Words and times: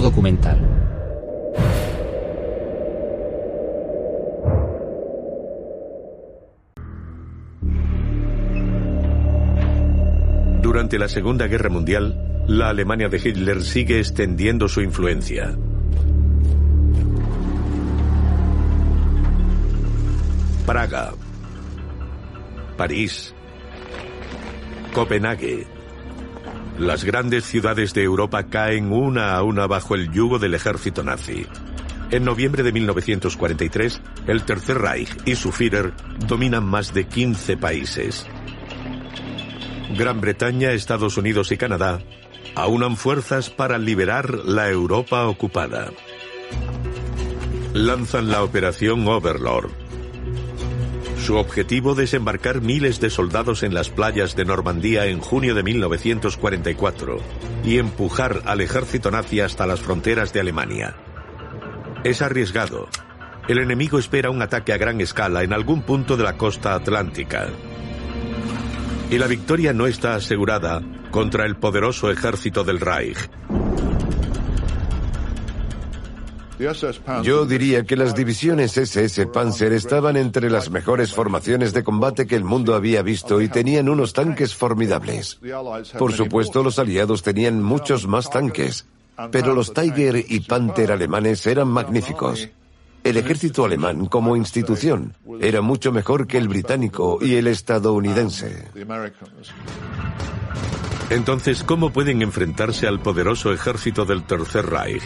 Documental. 0.00 0.58
Durante 10.62 10.98
la 10.98 11.08
Segunda 11.08 11.46
Guerra 11.48 11.68
Mundial, 11.68 12.44
la 12.46 12.70
Alemania 12.70 13.08
de 13.08 13.18
Hitler 13.18 13.62
sigue 13.62 13.98
extendiendo 13.98 14.68
su 14.68 14.80
influencia. 14.80 15.56
Praga, 20.66 21.12
París, 22.76 23.34
Copenhague. 24.94 25.71
Las 26.78 27.04
grandes 27.04 27.44
ciudades 27.44 27.94
de 27.94 28.02
Europa 28.02 28.44
caen 28.44 28.92
una 28.92 29.34
a 29.34 29.42
una 29.42 29.66
bajo 29.66 29.94
el 29.94 30.10
yugo 30.10 30.38
del 30.38 30.54
ejército 30.54 31.02
nazi. 31.02 31.46
En 32.10 32.24
noviembre 32.24 32.62
de 32.62 32.72
1943, 32.72 34.00
el 34.26 34.42
Tercer 34.44 34.78
Reich 34.78 35.10
y 35.24 35.34
su 35.34 35.52
Führer 35.52 35.92
dominan 36.26 36.64
más 36.64 36.92
de 36.92 37.06
15 37.06 37.56
países. 37.56 38.26
Gran 39.96 40.20
Bretaña, 40.20 40.72
Estados 40.72 41.16
Unidos 41.16 41.52
y 41.52 41.56
Canadá 41.56 42.00
aunan 42.54 42.96
fuerzas 42.96 43.50
para 43.50 43.78
liberar 43.78 44.34
la 44.44 44.68
Europa 44.68 45.26
ocupada. 45.26 45.90
Lanzan 47.72 48.30
la 48.30 48.42
Operación 48.42 49.06
Overlord. 49.08 49.81
Su 51.22 51.36
objetivo 51.36 51.94
desembarcar 51.94 52.62
miles 52.62 52.98
de 52.98 53.08
soldados 53.08 53.62
en 53.62 53.72
las 53.72 53.90
playas 53.90 54.34
de 54.34 54.44
Normandía 54.44 55.06
en 55.06 55.20
junio 55.20 55.54
de 55.54 55.62
1944 55.62 57.18
y 57.64 57.78
empujar 57.78 58.42
al 58.44 58.60
ejército 58.60 59.08
nazi 59.12 59.38
hasta 59.38 59.64
las 59.64 59.80
fronteras 59.80 60.32
de 60.32 60.40
Alemania. 60.40 60.96
Es 62.02 62.22
arriesgado. 62.22 62.88
El 63.46 63.58
enemigo 63.58 64.00
espera 64.00 64.30
un 64.30 64.42
ataque 64.42 64.72
a 64.72 64.78
gran 64.78 65.00
escala 65.00 65.44
en 65.44 65.52
algún 65.52 65.82
punto 65.82 66.16
de 66.16 66.24
la 66.24 66.36
costa 66.36 66.74
atlántica. 66.74 67.46
Y 69.08 69.16
la 69.16 69.28
victoria 69.28 69.72
no 69.72 69.86
está 69.86 70.16
asegurada 70.16 70.82
contra 71.12 71.46
el 71.46 71.54
poderoso 71.54 72.10
ejército 72.10 72.64
del 72.64 72.80
Reich. 72.80 73.30
Yo 77.22 77.46
diría 77.46 77.84
que 77.84 77.96
las 77.96 78.14
divisiones 78.14 78.76
SS 78.76 79.26
Panzer 79.26 79.72
estaban 79.72 80.16
entre 80.16 80.50
las 80.50 80.70
mejores 80.70 81.12
formaciones 81.12 81.72
de 81.72 81.82
combate 81.82 82.26
que 82.26 82.36
el 82.36 82.44
mundo 82.44 82.74
había 82.74 83.02
visto 83.02 83.40
y 83.40 83.48
tenían 83.48 83.88
unos 83.88 84.12
tanques 84.12 84.54
formidables. 84.54 85.40
Por 85.98 86.12
supuesto, 86.12 86.62
los 86.62 86.78
aliados 86.78 87.22
tenían 87.22 87.62
muchos 87.62 88.06
más 88.06 88.30
tanques, 88.30 88.86
pero 89.30 89.54
los 89.54 89.72
Tiger 89.72 90.24
y 90.28 90.40
Panther 90.40 90.92
alemanes 90.92 91.46
eran 91.46 91.68
magníficos. 91.68 92.48
El 93.04 93.16
ejército 93.16 93.64
alemán 93.64 94.06
como 94.06 94.36
institución 94.36 95.14
era 95.40 95.60
mucho 95.60 95.90
mejor 95.90 96.28
que 96.28 96.38
el 96.38 96.48
británico 96.48 97.18
y 97.20 97.34
el 97.34 97.48
estadounidense. 97.48 98.68
Entonces, 101.10 101.64
¿cómo 101.64 101.90
pueden 101.90 102.22
enfrentarse 102.22 102.86
al 102.86 103.00
poderoso 103.00 103.52
ejército 103.52 104.04
del 104.04 104.22
Tercer 104.24 104.66
Reich? 104.66 105.02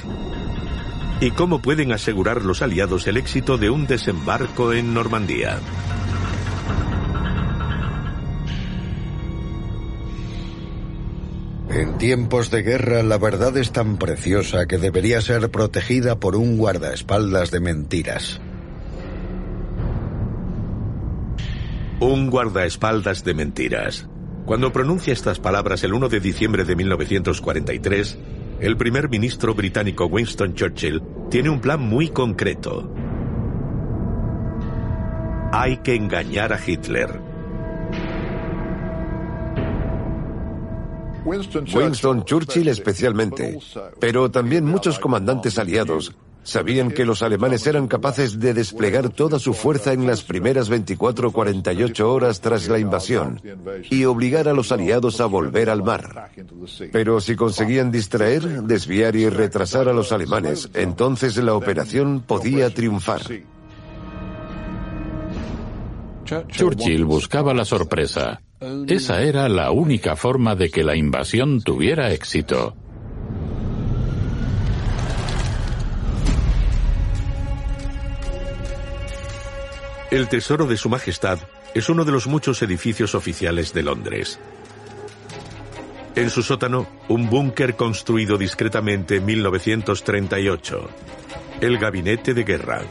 ¿Y 1.19 1.31
cómo 1.31 1.63
pueden 1.63 1.93
asegurar 1.93 2.45
los 2.45 2.61
aliados 2.61 3.07
el 3.07 3.17
éxito 3.17 3.57
de 3.57 3.71
un 3.71 3.87
desembarco 3.87 4.75
en 4.75 4.93
Normandía? 4.93 5.59
En 11.71 11.97
tiempos 11.97 12.51
de 12.51 12.63
guerra 12.63 13.03
la 13.03 13.17
verdad 13.17 13.57
es 13.57 13.73
tan 13.73 13.97
preciosa 13.97 14.67
que 14.67 14.77
debería 14.77 15.23
ser 15.23 15.51
protegida 15.51 16.21
por 16.21 16.37
un 16.37 16.59
guardaespaldas 16.59 17.51
de 17.51 17.61
mentiras. 17.61 18.41
Un 21.99 22.29
guardaespaldas 22.29 23.25
de 23.25 23.33
mentiras. 23.33 24.07
Cuando 24.45 24.71
pronuncia 24.71 25.15
estas 25.15 25.41
palabras 25.41 25.83
el 25.83 25.95
1 25.95 26.11
de 26.11 26.21
diciembre 26.21 26.65
de 26.65 26.77
1943, 26.77 28.19
el 28.61 28.77
primer 28.77 29.09
ministro 29.09 29.55
británico 29.55 30.07
Winston 30.07 30.55
Churchill 30.55 31.03
tiene 31.31 31.51
un 31.51 31.61
plan 31.61 31.81
muy 31.81 32.09
concreto. 32.09 32.91
Hay 35.53 35.79
que 35.79 35.95
engañar 35.95 36.53
a 36.53 36.61
Hitler. 36.65 37.21
Winston 41.25 42.25
Churchill 42.25 42.69
especialmente, 42.69 43.59
pero 43.99 44.31
también 44.31 44.65
muchos 44.65 44.99
comandantes 44.99 45.59
aliados 45.59 46.15
sabían 46.47 46.93
que 46.93 47.05
los 47.05 47.23
alemanes 47.23 47.67
eran 47.67 47.89
capaces 47.89 48.39
de 48.39 48.55
desplegar 48.55 49.11
toda 49.11 49.41
su 49.41 49.53
fuerza 49.53 49.93
en 49.93 50.07
las 50.07 50.23
primeras 50.23 50.69
24 50.69 51.29
o 51.29 51.33
48 51.33 52.13
horas 52.13 52.41
tras 52.41 52.69
la 52.69 52.79
invasión 52.79 53.43
y 53.91 54.05
obligar 54.05 54.49
a 54.49 54.53
los 54.53 54.71
aliados 54.71 55.21
a 55.21 55.27
volver 55.27 55.69
al 55.69 55.83
mar. 55.83 56.31
Pero 56.93 57.21
si 57.21 57.35
conseguían 57.35 57.91
distraer, 57.91 58.63
desviar 58.63 59.17
y 59.17 59.29
retrasar 59.29 59.89
a 59.89 59.93
los 59.93 60.13
alemanes, 60.13 60.71
entonces 60.75 61.37
la 61.37 61.55
operación 61.55 62.23
podía 62.25 62.73
triunfar. 62.73 63.23
Churchill 66.25 67.05
buscaba 67.05 67.55
la 67.55 67.65
sorpresa. 67.65 68.41
Esa 68.87 69.23
era 69.23 69.49
la 69.49 69.73
única 69.73 70.15
forma 70.15 70.55
de 70.55 70.71
que 70.71 70.85
la 70.85 70.97
invasión 70.97 71.61
tuviera 71.61 72.13
éxito. 72.13 72.75
El 80.11 80.29
Tesoro 80.29 80.67
de 80.67 80.77
Su 80.77 80.89
Majestad 80.89 81.41
es 81.75 81.89
uno 81.89 82.05
de 82.05 82.13
los 82.13 82.29
muchos 82.29 82.63
edificios 82.63 83.17
oficiales 83.17 83.73
de 83.73 83.83
Londres. 83.83 84.39
En 86.15 86.31
su 86.31 86.43
sótano, 86.43 86.87
un 87.09 87.29
búnker 87.29 87.75
construido 87.75 88.39
discretamente 88.39 89.17
en 89.17 89.25
1938. 89.25 90.89
El 91.61 91.79
Gabinete 91.79 92.35
de 92.35 92.45
Guerra. 92.45 92.83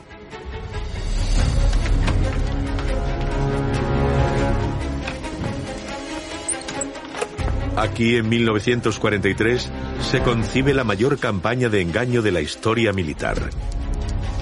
Aquí 7.77 8.17
en 8.17 8.27
1943 8.27 9.71
se 10.01 10.19
concibe 10.21 10.73
la 10.73 10.83
mayor 10.83 11.17
campaña 11.17 11.69
de 11.69 11.81
engaño 11.81 12.21
de 12.21 12.31
la 12.31 12.41
historia 12.41 12.91
militar. 12.91 13.37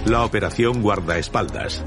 La 0.06 0.26
Operación 0.26 0.82
Guardaespaldas. 0.82 1.84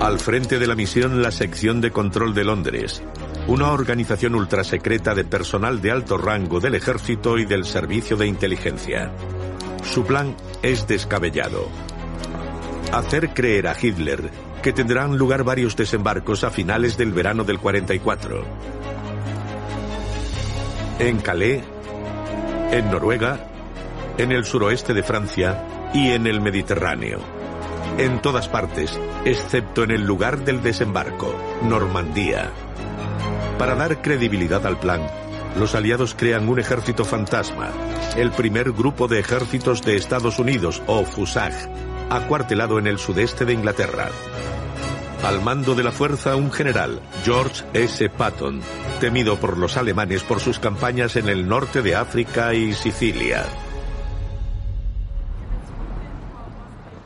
Al 0.00 0.18
frente 0.18 0.58
de 0.58 0.66
la 0.66 0.74
misión 0.74 1.20
la 1.20 1.30
Sección 1.30 1.82
de 1.82 1.90
Control 1.90 2.32
de 2.32 2.42
Londres, 2.42 3.02
una 3.46 3.70
organización 3.70 4.34
ultrasecreta 4.34 5.14
de 5.14 5.24
personal 5.24 5.82
de 5.82 5.90
alto 5.90 6.16
rango 6.16 6.58
del 6.58 6.74
ejército 6.74 7.36
y 7.36 7.44
del 7.44 7.66
servicio 7.66 8.16
de 8.16 8.26
inteligencia. 8.26 9.12
Su 9.82 10.06
plan 10.06 10.34
es 10.62 10.86
descabellado. 10.86 11.68
Hacer 12.92 13.34
creer 13.34 13.68
a 13.68 13.76
Hitler 13.78 14.30
que 14.62 14.72
tendrán 14.72 15.18
lugar 15.18 15.44
varios 15.44 15.76
desembarcos 15.76 16.44
a 16.44 16.50
finales 16.50 16.96
del 16.96 17.12
verano 17.12 17.44
del 17.44 17.58
44. 17.58 18.42
En 20.98 21.20
Calais, 21.20 21.62
en 22.70 22.90
Noruega, 22.90 23.50
en 24.16 24.32
el 24.32 24.46
suroeste 24.46 24.94
de 24.94 25.02
Francia 25.02 25.90
y 25.92 26.08
en 26.12 26.26
el 26.26 26.40
Mediterráneo. 26.40 27.39
En 28.00 28.22
todas 28.22 28.48
partes, 28.48 28.98
excepto 29.26 29.84
en 29.84 29.90
el 29.90 30.06
lugar 30.06 30.42
del 30.42 30.62
desembarco, 30.62 31.34
Normandía. 31.62 32.50
Para 33.58 33.74
dar 33.74 34.00
credibilidad 34.00 34.66
al 34.66 34.80
plan, 34.80 35.06
los 35.58 35.74
aliados 35.74 36.14
crean 36.14 36.48
un 36.48 36.58
ejército 36.58 37.04
fantasma, 37.04 37.68
el 38.16 38.30
primer 38.30 38.72
grupo 38.72 39.06
de 39.06 39.18
ejércitos 39.18 39.82
de 39.82 39.96
Estados 39.96 40.38
Unidos, 40.38 40.82
o 40.86 41.04
FUSAG, 41.04 41.52
acuartelado 42.08 42.78
en 42.78 42.86
el 42.86 42.98
sudeste 42.98 43.44
de 43.44 43.52
Inglaterra. 43.52 44.08
Al 45.22 45.42
mando 45.42 45.74
de 45.74 45.82
la 45.82 45.92
fuerza 45.92 46.36
un 46.36 46.50
general, 46.50 47.02
George 47.22 47.64
S. 47.74 48.08
Patton, 48.08 48.62
temido 49.00 49.36
por 49.36 49.58
los 49.58 49.76
alemanes 49.76 50.22
por 50.22 50.40
sus 50.40 50.58
campañas 50.58 51.16
en 51.16 51.28
el 51.28 51.46
norte 51.46 51.82
de 51.82 51.96
África 51.96 52.54
y 52.54 52.72
Sicilia. 52.72 53.44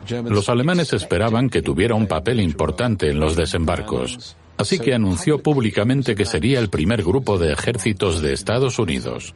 Los 0.09 0.49
alemanes 0.49 0.93
esperaban 0.93 1.49
que 1.49 1.63
tuviera 1.63 1.95
un 1.95 2.07
papel 2.07 2.41
importante 2.41 3.11
en 3.11 3.21
los 3.21 3.37
desembarcos, 3.37 4.37
así 4.57 4.79
que 4.79 4.95
anunció 4.95 5.43
públicamente 5.43 6.15
que 6.15 6.25
sería 6.25 6.59
el 6.59 6.69
primer 6.69 7.03
grupo 7.03 7.39
de 7.39 7.53
ejércitos 7.53 8.21
de 8.21 8.33
Estados 8.33 8.79
Unidos. 8.79 9.35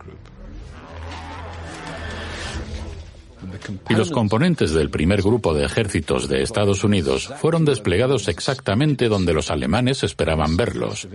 Y 3.89 3.95
los 3.95 4.11
componentes 4.11 4.73
del 4.73 4.91
primer 4.91 5.23
grupo 5.23 5.55
de 5.55 5.65
ejércitos 5.65 6.29
de 6.29 6.43
Estados 6.43 6.85
Unidos 6.85 7.33
fueron 7.39 7.65
desplegados 7.65 8.29
exactamente 8.29 9.09
donde 9.09 9.35
los 9.35 9.51
alemanes 9.51 10.05
esperaban 10.05 10.57
verlos, 10.57 11.09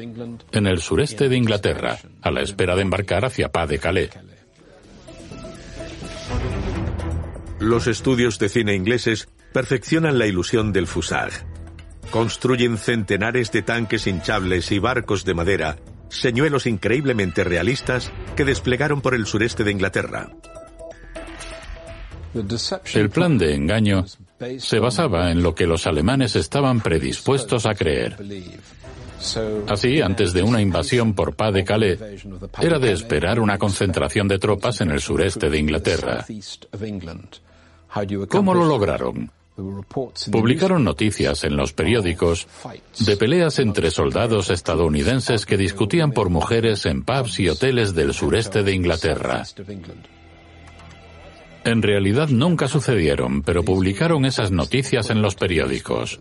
en 0.51 0.67
el 0.67 0.79
sureste 0.79 1.29
de 1.29 1.37
Inglaterra, 1.37 1.97
a 2.21 2.31
la 2.31 2.41
espera 2.41 2.75
de 2.75 2.81
embarcar 2.81 3.25
hacia 3.25 3.49
Pas 3.49 3.69
de 3.69 3.79
Calais. 3.79 4.09
Los 7.59 7.87
estudios 7.87 8.39
de 8.39 8.49
cine 8.49 8.75
ingleses 8.75 9.29
perfeccionan 9.53 10.17
la 10.17 10.25
ilusión 10.25 10.73
del 10.73 10.87
fusage. 10.87 11.45
Construyen 12.11 12.77
centenares 12.77 13.51
de 13.51 13.61
tanques 13.61 14.07
hinchables 14.07 14.71
y 14.71 14.79
barcos 14.79 15.23
de 15.25 15.33
madera, 15.33 15.77
señuelos 16.09 16.67
increíblemente 16.67 17.43
realistas 17.43 18.11
que 18.35 18.45
desplegaron 18.45 19.01
por 19.01 19.15
el 19.15 19.25
sureste 19.25 19.63
de 19.63 19.71
Inglaterra. 19.71 20.29
El 22.93 23.09
plan 23.09 23.37
de 23.37 23.53
engaño 23.53 24.05
se 24.57 24.79
basaba 24.79 25.31
en 25.31 25.43
lo 25.43 25.53
que 25.53 25.67
los 25.67 25.85
alemanes 25.85 26.35
estaban 26.35 26.81
predispuestos 26.81 27.65
a 27.65 27.75
creer. 27.75 28.17
Así, 29.69 30.01
antes 30.01 30.33
de 30.33 30.43
una 30.43 30.61
invasión 30.61 31.13
por 31.13 31.35
Pas 31.35 31.53
de 31.53 31.63
Calais, 31.63 31.99
era 32.61 32.79
de 32.79 32.91
esperar 32.91 33.39
una 33.39 33.57
concentración 33.57 34.27
de 34.27 34.39
tropas 34.39 34.81
en 34.81 34.91
el 34.91 34.99
sureste 34.99 35.49
de 35.49 35.59
Inglaterra. 35.59 36.25
¿Cómo 38.27 38.53
lo 38.53 38.65
lograron? 38.65 39.31
Publicaron 40.31 40.83
noticias 40.83 41.43
en 41.43 41.55
los 41.55 41.73
periódicos 41.73 42.47
de 42.99 43.17
peleas 43.17 43.59
entre 43.59 43.91
soldados 43.91 44.49
estadounidenses 44.49 45.45
que 45.45 45.57
discutían 45.57 46.11
por 46.11 46.29
mujeres 46.29 46.87
en 46.87 47.03
pubs 47.03 47.39
y 47.39 47.49
hoteles 47.49 47.93
del 47.93 48.13
sureste 48.13 48.63
de 48.63 48.73
Inglaterra. 48.73 49.43
En 51.65 51.81
realidad 51.81 52.29
nunca 52.29 52.67
sucedieron, 52.67 53.43
pero 53.43 53.63
publicaron 53.63 54.25
esas 54.25 54.51
noticias 54.51 55.09
en 55.11 55.21
los 55.21 55.35
periódicos. 55.35 56.19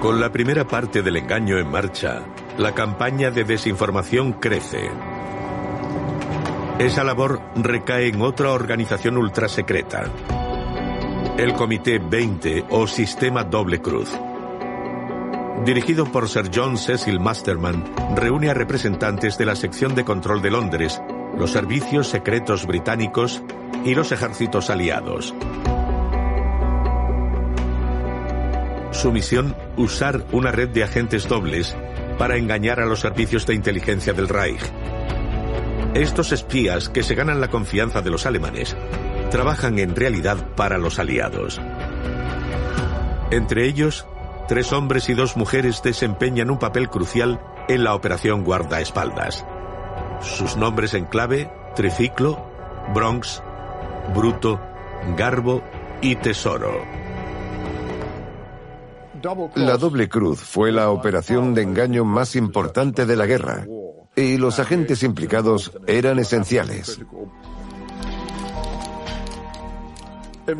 Con 0.00 0.20
la 0.20 0.30
primera 0.30 0.64
parte 0.64 1.02
del 1.02 1.16
engaño 1.16 1.58
en 1.58 1.68
marcha, 1.68 2.22
la 2.56 2.72
campaña 2.72 3.32
de 3.32 3.42
desinformación 3.42 4.34
crece. 4.34 4.88
Esa 6.78 7.02
labor 7.02 7.40
recae 7.56 8.06
en 8.06 8.22
otra 8.22 8.52
organización 8.52 9.16
ultrasecreta, 9.16 10.04
el 11.36 11.52
Comité 11.54 11.98
20 11.98 12.66
o 12.70 12.86
Sistema 12.86 13.42
Doble 13.42 13.80
Cruz. 13.80 14.16
Dirigido 15.64 16.04
por 16.04 16.28
Sir 16.28 16.48
John 16.54 16.78
Cecil 16.78 17.18
Masterman, 17.18 17.84
reúne 18.14 18.50
a 18.50 18.54
representantes 18.54 19.36
de 19.36 19.46
la 19.46 19.56
sección 19.56 19.96
de 19.96 20.04
control 20.04 20.40
de 20.40 20.52
Londres, 20.52 21.02
los 21.36 21.50
servicios 21.50 22.06
secretos 22.06 22.66
británicos 22.66 23.42
y 23.84 23.96
los 23.96 24.12
ejércitos 24.12 24.70
aliados. 24.70 25.34
Su 28.98 29.12
misión, 29.12 29.54
usar 29.76 30.24
una 30.32 30.50
red 30.50 30.70
de 30.70 30.82
agentes 30.82 31.28
dobles 31.28 31.76
para 32.18 32.36
engañar 32.36 32.80
a 32.80 32.84
los 32.84 32.98
servicios 32.98 33.46
de 33.46 33.54
inteligencia 33.54 34.12
del 34.12 34.28
Reich. 34.28 34.60
Estos 35.94 36.32
espías, 36.32 36.88
que 36.88 37.04
se 37.04 37.14
ganan 37.14 37.40
la 37.40 37.46
confianza 37.46 38.02
de 38.02 38.10
los 38.10 38.26
alemanes, 38.26 38.76
trabajan 39.30 39.78
en 39.78 39.94
realidad 39.94 40.38
para 40.56 40.78
los 40.78 40.98
aliados. 40.98 41.60
Entre 43.30 43.66
ellos, 43.66 44.04
tres 44.48 44.72
hombres 44.72 45.08
y 45.08 45.14
dos 45.14 45.36
mujeres 45.36 45.80
desempeñan 45.80 46.50
un 46.50 46.58
papel 46.58 46.88
crucial 46.88 47.40
en 47.68 47.84
la 47.84 47.94
operación 47.94 48.42
guardaespaldas. 48.42 49.46
Sus 50.20 50.56
nombres 50.56 50.94
en 50.94 51.04
clave, 51.04 51.48
Triciclo, 51.76 52.44
Bronx, 52.92 53.44
Bruto, 54.12 54.60
Garbo 55.16 55.62
y 56.00 56.16
Tesoro. 56.16 57.07
La 59.54 59.76
doble 59.76 60.08
cruz 60.08 60.40
fue 60.40 60.72
la 60.72 60.90
operación 60.90 61.54
de 61.54 61.62
engaño 61.62 62.04
más 62.04 62.36
importante 62.36 63.06
de 63.06 63.16
la 63.16 63.26
guerra 63.26 63.66
y 64.14 64.36
los 64.36 64.58
agentes 64.58 65.02
implicados 65.02 65.72
eran 65.86 66.18
esenciales. 66.18 67.00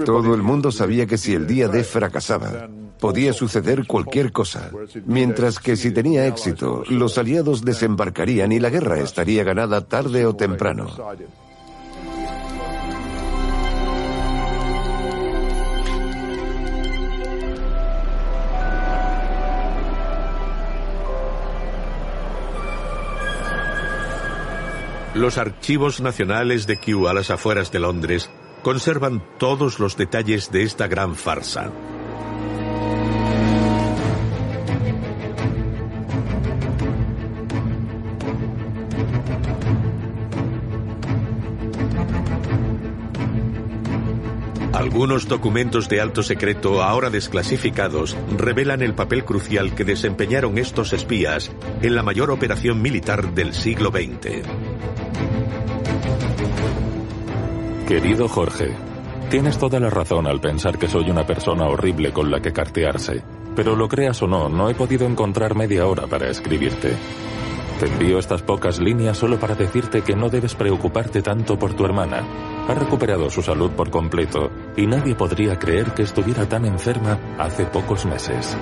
Todo 0.05 0.35
el 0.35 0.43
mundo 0.43 0.71
sabía 0.71 1.07
que 1.07 1.19
si 1.19 1.35
el 1.35 1.47
día 1.47 1.69
D 1.69 1.83
fracasaba, 1.83 2.69
podía 3.01 3.33
suceder 3.33 3.87
cualquier 3.87 4.33
cosa, 4.33 4.71
mientras 5.07 5.59
que 5.59 5.77
si 5.77 5.93
tenía 5.93 6.27
éxito, 6.27 6.85
los 6.89 7.17
aliados 7.17 7.65
desembarcarían 7.65 8.53
y 8.53 8.61
la 8.61 8.71
guerra 8.71 9.01
estaría 9.01 9.45
ganada 9.45 9.87
tarde 9.87 10.27
o 10.27 10.37
temprano. 10.37 10.89
Los 25.15 25.39
archivos 25.39 26.01
nacionales 26.01 26.67
de 26.67 26.79
Kew 26.79 27.09
a 27.09 27.15
las 27.15 27.31
afueras 27.31 27.73
de 27.73 27.81
Londres 27.81 28.31
conservan 28.63 29.23
todos 29.39 29.79
los 29.81 29.97
detalles 29.97 30.53
de 30.53 30.63
esta 30.63 30.87
gran 30.87 31.17
farsa. 31.17 31.73
Algunos 44.73 45.29
documentos 45.29 45.88
de 45.88 46.00
alto 46.00 46.23
secreto, 46.23 46.83
ahora 46.83 47.11
desclasificados, 47.11 48.17
revelan 48.37 48.83
el 48.83 48.95
papel 48.95 49.25
crucial 49.25 49.75
que 49.75 49.85
desempeñaron 49.85 50.59
estos 50.59 50.93
espías 50.93 51.50
en 51.83 51.95
la 51.95 52.03
mayor 52.03 52.31
operación 52.31 52.83
militar 52.83 53.35
del 53.35 53.55
siglo 53.55 53.91
XX. 53.91 54.68
Querido 57.88 58.28
Jorge, 58.28 58.76
tienes 59.30 59.57
toda 59.57 59.80
la 59.80 59.88
razón 59.88 60.26
al 60.26 60.42
pensar 60.42 60.78
que 60.78 60.88
soy 60.88 61.09
una 61.09 61.25
persona 61.25 61.64
horrible 61.68 62.12
con 62.12 62.30
la 62.30 62.38
que 62.38 62.52
cartearse, 62.52 63.25
pero 63.57 63.75
lo 63.75 63.88
creas 63.88 64.21
o 64.21 64.26
no, 64.26 64.50
no 64.50 64.68
he 64.68 64.75
podido 64.75 65.07
encontrar 65.07 65.54
media 65.54 65.87
hora 65.87 66.07
para 66.07 66.28
escribirte. 66.28 66.95
Te 67.80 67.87
envío 67.87 68.18
estas 68.18 68.42
pocas 68.42 68.78
líneas 68.78 69.16
solo 69.16 69.40
para 69.40 69.54
decirte 69.54 70.02
que 70.02 70.14
no 70.14 70.28
debes 70.28 70.54
preocuparte 70.54 71.23
tanto 71.23 71.59
por 71.59 71.73
tu 71.73 71.87
hermana. 71.87 72.23
Ha 72.68 72.75
recuperado 72.75 73.30
su 73.30 73.40
salud 73.40 73.71
por 73.71 73.88
completo 73.88 74.50
y 74.76 74.87
nadie 74.87 75.14
podría 75.14 75.59
creer 75.59 75.95
que 75.95 76.02
estuviera 76.02 76.47
tan 76.47 76.66
enferma 76.66 77.18
hace 77.38 77.64
pocos 77.64 78.04
meses. 78.04 78.54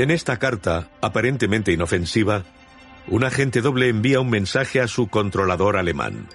En 0.00 0.10
esta 0.10 0.38
carta, 0.38 0.88
aparentemente 1.02 1.72
inofensiva, 1.72 2.44
un 3.08 3.22
agente 3.22 3.60
doble 3.60 3.90
envía 3.90 4.18
un 4.18 4.30
mensaje 4.30 4.80
a 4.80 4.88
su 4.88 5.08
controlador 5.08 5.76
alemán. 5.76 6.26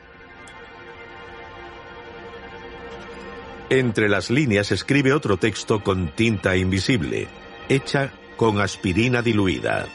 Entre 3.72 4.08
las 4.08 4.30
líneas 4.30 4.72
escribe 4.72 5.14
otro 5.14 5.38
texto 5.38 5.84
con 5.84 6.10
tinta 6.10 6.56
invisible, 6.56 7.28
hecha 7.68 8.14
con 8.38 8.62
aspirina 8.62 9.24
diluida. 9.24 9.88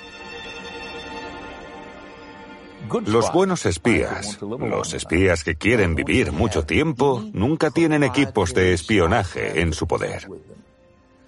Los 3.07 3.33
buenos 3.33 3.67
espías, 3.67 4.41
los 4.43 4.95
espías 4.95 5.45
que 5.45 5.55
quieren 5.55 5.95
vivir 5.95 6.33
mucho 6.33 6.65
tiempo, 6.65 7.23
nunca 7.33 7.71
tienen 7.71 8.03
equipos 8.03 8.53
de 8.53 8.73
espionaje 8.73 9.61
en 9.61 9.73
su 9.73 9.87
poder. 9.87 10.27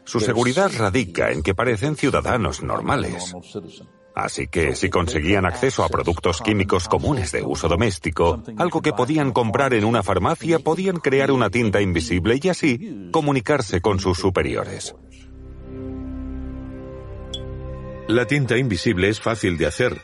Su 0.05 0.21
seguridad 0.21 0.71
radica 0.77 1.31
en 1.31 1.43
que 1.43 1.55
parecen 1.55 1.97
ciudadanos 1.97 2.63
normales. 2.63 3.35
Así 4.15 4.47
que 4.47 4.75
si 4.75 4.91
conseguían 4.91 5.47
acceso 5.47 5.85
a 5.85 5.89
productos 5.89 6.43
químicos 6.43 6.87
comunes 6.87 7.33
de 7.33 7.43
uso 7.43 7.69
doméstico, 7.69 8.43
algo 8.59 8.83
que 8.83 8.93
podían 8.93 9.33
comprar 9.33 9.73
en 9.73 9.85
una 9.85 10.03
farmacia, 10.03 10.59
podían 10.59 10.97
crear 10.97 11.31
una 11.31 11.49
tinta 11.49 11.81
invisible 11.81 12.39
y 12.43 12.49
así 12.49 13.09
comunicarse 13.11 13.81
con 13.81 14.01
sus 14.01 14.19
superiores. 14.19 14.95
La 18.09 18.27
tinta 18.27 18.59
invisible 18.59 19.09
es 19.09 19.21
fácil 19.21 19.57
de 19.57 19.67
hacer. 19.67 20.03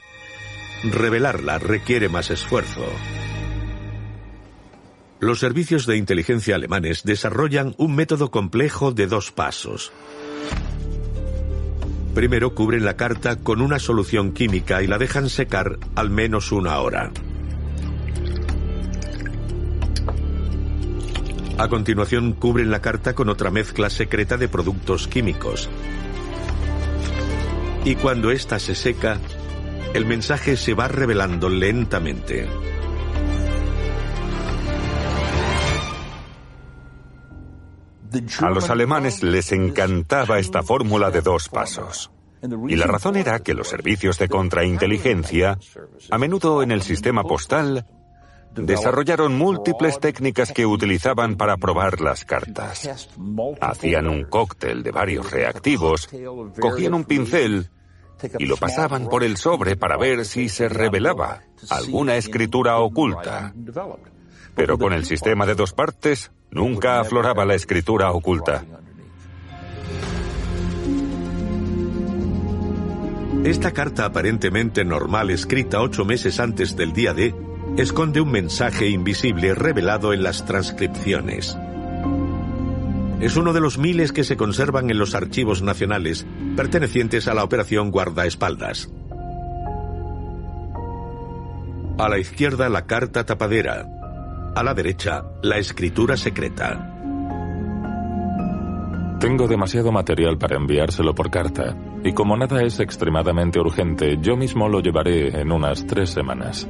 Revelarla 0.85 1.59
requiere 1.59 2.09
más 2.09 2.31
esfuerzo. 2.31 2.87
Los 5.21 5.41
servicios 5.41 5.85
de 5.87 5.97
inteligencia 5.97 6.55
alemanes 6.55 7.03
desarrollan 7.03 7.75
un 7.77 7.97
método 7.97 8.31
complejo 8.31 8.93
de 8.93 9.09
dos 9.09 9.33
pasos. 9.33 9.93
Primero 12.15 12.55
cubren 12.55 12.85
la 12.85 12.97
carta 12.97 13.37
con 13.37 13.61
una 13.61 13.81
solución 13.81 14.33
química 14.33 14.81
y 14.81 14.87
la 14.87 14.97
dejan 14.97 15.29
secar 15.29 15.79
al 15.97 16.11
menos 16.11 16.53
una 16.53 16.79
hora. 16.79 17.11
A 21.59 21.67
continuación 21.67 22.35
cubren 22.35 22.71
la 22.71 22.81
carta 22.81 23.15
con 23.15 23.29
otra 23.29 23.51
mezcla 23.51 23.91
secreta 23.91 24.37
de 24.37 24.47
productos 24.47 25.09
químicos. 25.09 25.69
Y 27.85 27.97
cuando 27.97 28.31
ésta 28.31 28.61
se 28.61 28.77
seca, 28.77 29.19
el 29.95 30.07
mensaje 30.07 30.57
se 30.57 30.75
va 30.75 30.87
revelando 30.87 31.49
lentamente. 31.49 32.47
A 38.41 38.51
los 38.51 38.71
alemanes 38.71 39.23
les 39.23 39.53
encantaba 39.53 40.39
esta 40.39 40.63
fórmula 40.63 41.11
de 41.11 41.21
dos 41.21 41.49
pasos. 41.49 42.11
Y 42.69 42.77
la 42.77 42.87
razón 42.87 43.17
era 43.17 43.41
que 43.41 43.55
los 43.55 43.69
servicios 43.69 44.19
de 44.19 44.29
contrainteligencia, 44.29 45.59
a 46.11 46.19
menudo 46.19 46.63
en 46.63 46.71
el 46.71 46.83
sistema 46.83 47.25
postal, 47.25 47.87
desarrollaron 48.55 49.37
múltiples 49.37 49.99
técnicas 49.99 50.53
que 50.53 50.67
utilizaban 50.67 51.37
para 51.37 51.57
probar 51.57 52.01
las 52.01 52.25
cartas. 52.25 52.89
Hacían 53.61 54.09
un 54.09 54.25
cóctel 54.25 54.83
de 54.83 54.91
varios 54.91 55.31
reactivos, 55.31 56.09
cogían 56.61 56.95
un 56.95 57.05
pincel 57.05 57.71
y 58.39 58.47
lo 58.47 58.57
pasaban 58.57 59.09
por 59.09 59.25
el 59.25 59.37
sobre 59.37 59.77
para 59.77 59.97
ver 59.97 60.25
si 60.25 60.49
se 60.49 60.69
revelaba 60.69 61.43
alguna 61.71 62.17
escritura 62.17 62.79
oculta. 62.79 63.53
Pero 64.55 64.79
con 64.79 64.93
el 64.93 65.05
sistema 65.05 65.47
de 65.47 65.55
dos 65.55 65.73
partes 65.73 66.33
nunca 66.51 67.01
afloraba 67.01 67.45
la 67.45 67.55
escritura 67.55 68.11
oculta. 68.13 68.65
Esta 73.45 73.73
carta 73.73 74.05
aparentemente 74.05 74.85
normal 74.85 75.31
escrita 75.31 75.81
ocho 75.81 76.05
meses 76.05 76.41
antes 76.41 76.77
del 76.77 76.93
día 76.93 77.15
D 77.15 77.35
esconde 77.77 78.21
un 78.21 78.31
mensaje 78.31 78.89
invisible 78.89 79.55
revelado 79.55 80.13
en 80.13 80.23
las 80.23 80.45
transcripciones. 80.45 81.57
Es 83.21 83.37
uno 83.37 83.53
de 83.53 83.61
los 83.61 83.79
miles 83.79 84.13
que 84.13 84.25
se 84.25 84.37
conservan 84.37 84.91
en 84.91 84.99
los 84.99 85.15
archivos 85.15 85.63
nacionales 85.63 86.27
pertenecientes 86.57 87.27
a 87.29 87.35
la 87.35 87.45
operación 87.45 87.91
guardaespaldas. 87.91 88.91
A 91.99 92.09
la 92.09 92.19
izquierda 92.19 92.69
la 92.69 92.87
carta 92.87 93.25
tapadera, 93.27 93.98
a 94.59 94.65
la 94.65 94.75
derecha 94.75 95.23
la 95.41 95.57
escritura 95.57 96.17
secreta. 96.17 96.93
Tengo 99.21 99.47
demasiado 99.47 99.93
material 99.93 100.37
para 100.37 100.57
enviárselo 100.57 101.15
por 101.15 101.31
carta, 101.31 101.77
y 102.03 102.13
como 102.13 102.37
nada 102.37 102.63
es 102.63 102.81
extremadamente 102.81 103.61
urgente, 103.61 104.19
yo 104.21 104.37
mismo 104.37 104.69
lo 104.69 104.81
llevaré 104.81 105.41
en 105.41 105.53
unas 105.53 105.87
tres 105.87 106.11
semanas. 106.11 106.69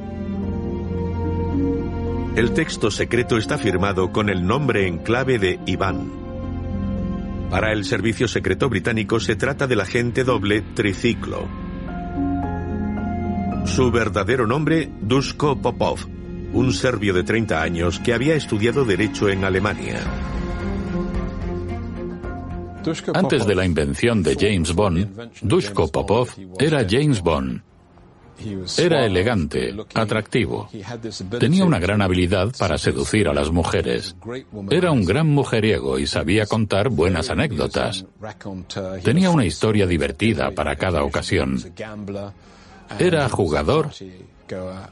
El 2.35 2.51
texto 2.53 2.91
secreto 2.91 3.37
está 3.37 3.57
firmado 3.57 4.11
con 4.11 4.29
el 4.29 4.45
nombre 4.45 4.87
en 4.87 4.99
clave 4.99 5.39
de 5.39 5.59
Iván. 5.65 6.11
Para 7.49 7.73
el 7.73 7.85
servicio 7.85 8.27
secreto 8.27 8.69
británico 8.69 9.19
se 9.19 9.35
trata 9.35 9.65
del 9.65 9.81
agente 9.81 10.23
doble 10.23 10.61
Triciclo. 10.61 11.47
Su 13.65 13.89
verdadero 13.89 14.45
nombre, 14.45 14.91
Dusko 15.01 15.59
Popov, 15.59 16.18
un 16.53 16.73
serbio 16.73 17.13
de 17.13 17.23
30 17.23 17.61
años 17.61 17.99
que 17.99 18.13
había 18.13 18.35
estudiado 18.35 18.85
Derecho 18.85 19.29
en 19.29 19.43
Alemania. 19.43 19.99
Antes 23.13 23.45
de 23.45 23.55
la 23.55 23.65
invención 23.65 24.23
de 24.23 24.35
James 24.35 24.73
Bond, 24.73 25.31
Dushko 25.41 25.91
Popov 25.91 26.29
era 26.57 26.85
James 26.89 27.21
Bond. 27.21 27.61
Era 28.77 29.05
elegante, 29.05 29.75
atractivo. 29.93 30.69
Tenía 31.39 31.65
una 31.65 31.77
gran 31.77 32.01
habilidad 32.01 32.53
para 32.57 32.77
seducir 32.77 33.27
a 33.27 33.33
las 33.33 33.51
mujeres. 33.51 34.15
Era 34.69 34.91
un 34.91 35.03
gran 35.03 35.27
mujeriego 35.27 35.99
y 35.99 36.07
sabía 36.07 36.45
contar 36.45 36.89
buenas 36.89 37.29
anécdotas. 37.29 38.05
Tenía 39.03 39.29
una 39.29 39.45
historia 39.45 39.85
divertida 39.85 40.51
para 40.51 40.77
cada 40.77 41.03
ocasión. 41.03 41.59
Era 42.97 43.27
jugador 43.27 43.91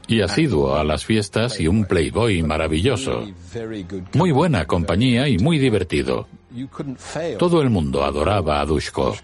y 0.06 0.20
asiduo 0.20 0.76
a 0.76 0.84
las 0.84 1.04
fiestas 1.04 1.60
y 1.60 1.68
un 1.68 1.84
playboy 1.84 2.42
maravilloso. 2.42 3.26
Muy 4.14 4.32
buena 4.32 4.66
compañía 4.66 5.28
y 5.28 5.38
muy 5.38 5.58
divertido. 5.58 6.26
Todo 7.38 7.62
el 7.62 7.70
mundo 7.70 8.04
adoraba 8.04 8.60
a 8.60 8.66
Dushko. 8.66 9.14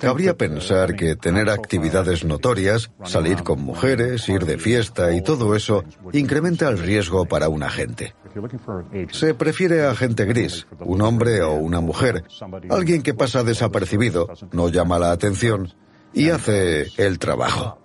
Cabría 0.00 0.36
pensar 0.36 0.96
que 0.96 1.14
tener 1.14 1.48
actividades 1.48 2.24
notorias, 2.24 2.90
salir 3.04 3.44
con 3.44 3.62
mujeres, 3.62 4.28
ir 4.28 4.44
de 4.44 4.58
fiesta 4.58 5.14
y 5.14 5.22
todo 5.22 5.54
eso 5.54 5.84
incrementa 6.12 6.68
el 6.68 6.78
riesgo 6.78 7.26
para 7.26 7.48
un 7.48 7.62
agente. 7.62 8.12
Se 9.12 9.34
prefiere 9.34 9.84
agente 9.86 10.24
gris, 10.24 10.66
un 10.80 11.00
hombre 11.02 11.42
o 11.42 11.54
una 11.54 11.80
mujer, 11.80 12.24
alguien 12.70 13.02
que 13.02 13.14
pasa 13.14 13.44
desapercibido, 13.44 14.28
no 14.50 14.68
llama 14.68 14.98
la 14.98 15.12
atención 15.12 15.72
y 16.14 16.30
hace 16.30 16.86
el 16.96 17.18
trabajo. 17.18 17.78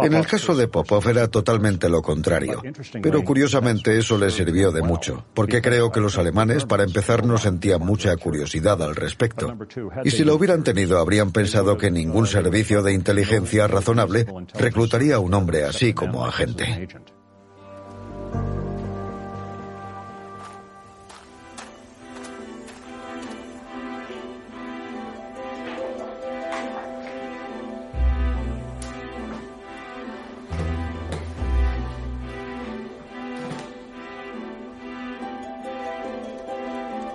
En 0.00 0.12
el 0.12 0.26
caso 0.26 0.54
de 0.54 0.68
Popov 0.68 1.08
era 1.08 1.28
totalmente 1.28 1.88
lo 1.88 2.02
contrario, 2.02 2.62
pero 3.02 3.24
curiosamente 3.24 3.96
eso 3.96 4.18
le 4.18 4.30
sirvió 4.30 4.70
de 4.72 4.82
mucho, 4.82 5.24
porque 5.32 5.62
creo 5.62 5.90
que 5.90 6.00
los 6.00 6.18
alemanes, 6.18 6.66
para 6.66 6.84
empezar, 6.84 7.24
no 7.24 7.38
sentían 7.38 7.80
mucha 7.80 8.14
curiosidad 8.18 8.82
al 8.82 8.94
respecto. 8.94 9.56
Y 10.04 10.10
si 10.10 10.24
lo 10.24 10.34
hubieran 10.34 10.64
tenido, 10.64 10.98
habrían 10.98 11.32
pensado 11.32 11.78
que 11.78 11.90
ningún 11.90 12.26
servicio 12.26 12.82
de 12.82 12.92
inteligencia 12.92 13.68
razonable 13.68 14.26
reclutaría 14.52 15.16
a 15.16 15.20
un 15.20 15.32
hombre 15.32 15.64
así 15.64 15.94
como 15.94 16.26
agente. 16.26 16.88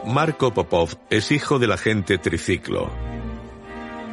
Marco 0.05 0.53
Popov 0.53 0.97
es 1.09 1.31
hijo 1.31 1.57
del 1.57 1.71
agente 1.71 2.17
Triciclo. 2.19 2.89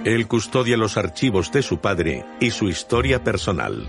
Él 0.04 0.26
custodia 0.26 0.76
los 0.76 0.96
archivos 0.96 1.52
de 1.52 1.62
su 1.62 1.78
padre 1.78 2.25
y 2.40 2.50
su 2.50 2.68
historia 2.68 3.22
personal. 3.22 3.88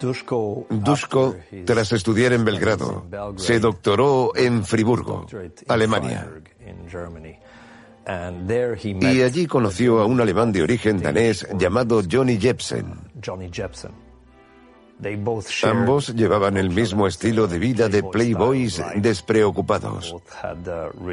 Dushko, 0.00 1.36
tras 1.66 1.92
estudiar 1.92 2.32
en 2.32 2.44
Belgrado, 2.44 3.06
se 3.36 3.60
doctoró 3.60 4.32
en 4.34 4.64
Friburgo, 4.64 5.26
Alemania. 5.68 6.26
Y 8.82 9.22
allí 9.22 9.46
conoció 9.46 10.00
a 10.00 10.06
un 10.06 10.20
alemán 10.20 10.50
de 10.50 10.62
origen 10.62 11.02
danés 11.02 11.46
llamado 11.58 12.00
Johnny 12.10 12.38
Jepsen. 12.38 12.94
Ambos 15.64 16.14
llevaban 16.14 16.56
el 16.56 16.70
mismo 16.70 17.06
estilo 17.06 17.46
de 17.46 17.58
vida 17.58 17.88
de 17.88 18.02
playboys 18.02 18.82
despreocupados. 18.96 20.14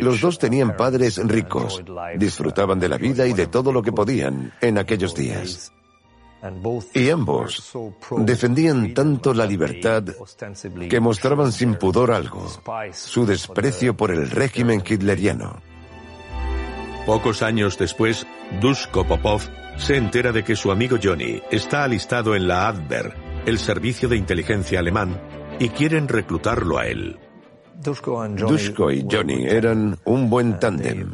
Los 0.02 0.22
dos 0.22 0.40
tenían 0.40 0.76
padres 0.76 1.18
ricos, 1.26 1.84
disfrutaban 2.18 2.80
de 2.80 2.90
la 2.90 2.98
vida 2.98 3.26
y 3.28 3.34
de 3.34 3.48
todo 3.48 3.72
lo 3.72 3.82
que 3.82 3.92
podían 3.92 4.54
en 4.62 4.78
aquellos 4.78 5.16
días. 5.16 5.72
Y 6.94 7.10
ambos 7.10 7.74
defendían 8.18 8.94
tanto 8.94 9.34
la 9.34 9.46
libertad 9.46 10.04
que 10.90 11.00
mostraban 11.00 11.52
sin 11.52 11.76
pudor 11.76 12.12
algo, 12.12 12.48
su 12.92 13.26
desprecio 13.26 13.98
por 13.98 14.12
el 14.12 14.30
régimen 14.30 14.84
hitleriano. 14.88 15.62
Pocos 17.06 17.42
años 17.42 17.78
después, 17.78 18.28
Dushko 18.62 19.08
Popov 19.08 19.42
se 19.78 19.96
entera 19.96 20.32
de 20.32 20.44
que 20.44 20.56
su 20.56 20.72
amigo 20.72 20.98
Johnny 21.02 21.42
está 21.52 21.84
alistado 21.84 22.36
en 22.36 22.48
la 22.48 22.68
Adver, 22.68 23.14
el 23.48 23.60
servicio 23.60 24.10
de 24.10 24.18
inteligencia 24.18 24.80
alemán, 24.80 25.22
y 25.58 25.70
quieren 25.70 26.10
reclutarlo 26.10 26.78
a 26.78 26.86
él. 26.86 27.18
Dushko 27.82 28.92
y 28.92 29.08
Johnny 29.10 29.46
eran 29.46 29.98
un 30.04 30.30
buen 30.30 30.60
tándem 30.60 31.14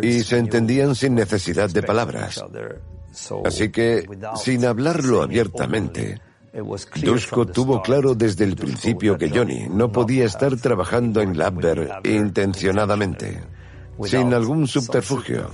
y 0.00 0.20
se 0.22 0.38
entendían 0.38 0.94
sin 0.94 1.14
necesidad 1.14 1.68
de 1.68 1.82
palabras. 1.82 2.42
Así 3.44 3.70
que, 3.70 4.06
sin 4.36 4.64
hablarlo 4.64 5.22
abiertamente, 5.22 6.20
Dushko 7.02 7.46
tuvo 7.46 7.82
claro 7.82 8.14
desde 8.14 8.44
el 8.44 8.56
principio 8.56 9.18
que 9.18 9.28
Johnny 9.28 9.68
no 9.68 9.92
podía 9.92 10.24
estar 10.24 10.56
trabajando 10.56 11.20
en 11.20 11.36
Labber 11.36 12.00
intencionadamente, 12.04 13.42
sin 14.04 14.32
algún 14.32 14.66
subterfugio. 14.66 15.50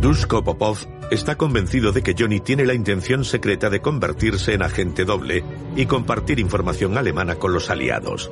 Dushko 0.00 0.42
Popov 0.42 0.97
está 1.10 1.36
convencido 1.36 1.92
de 1.92 2.02
que 2.02 2.14
Johnny 2.18 2.40
tiene 2.40 2.64
la 2.64 2.74
intención 2.74 3.24
secreta 3.24 3.70
de 3.70 3.80
convertirse 3.80 4.52
en 4.52 4.62
agente 4.62 5.04
doble 5.04 5.44
y 5.76 5.86
compartir 5.86 6.38
información 6.38 6.98
alemana 6.98 7.36
con 7.36 7.52
los 7.52 7.70
aliados. 7.70 8.30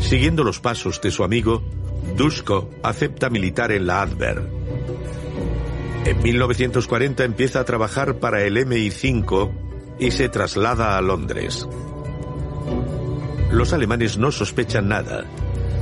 Siguiendo 0.00 0.42
los 0.42 0.60
pasos 0.60 1.00
de 1.00 1.10
su 1.10 1.22
amigo, 1.22 1.62
Dushko 2.16 2.68
acepta 2.82 3.30
militar 3.30 3.70
en 3.70 3.86
la 3.86 4.02
Adver. 4.02 4.42
En 6.04 6.22
1940 6.22 7.24
empieza 7.24 7.60
a 7.60 7.64
trabajar 7.64 8.18
para 8.18 8.42
el 8.42 8.56
MI5 8.56 9.52
y 10.00 10.10
se 10.10 10.28
traslada 10.28 10.98
a 10.98 11.00
Londres. 11.00 11.68
Los 13.52 13.72
alemanes 13.72 14.18
no 14.18 14.32
sospechan 14.32 14.88
nada. 14.88 15.24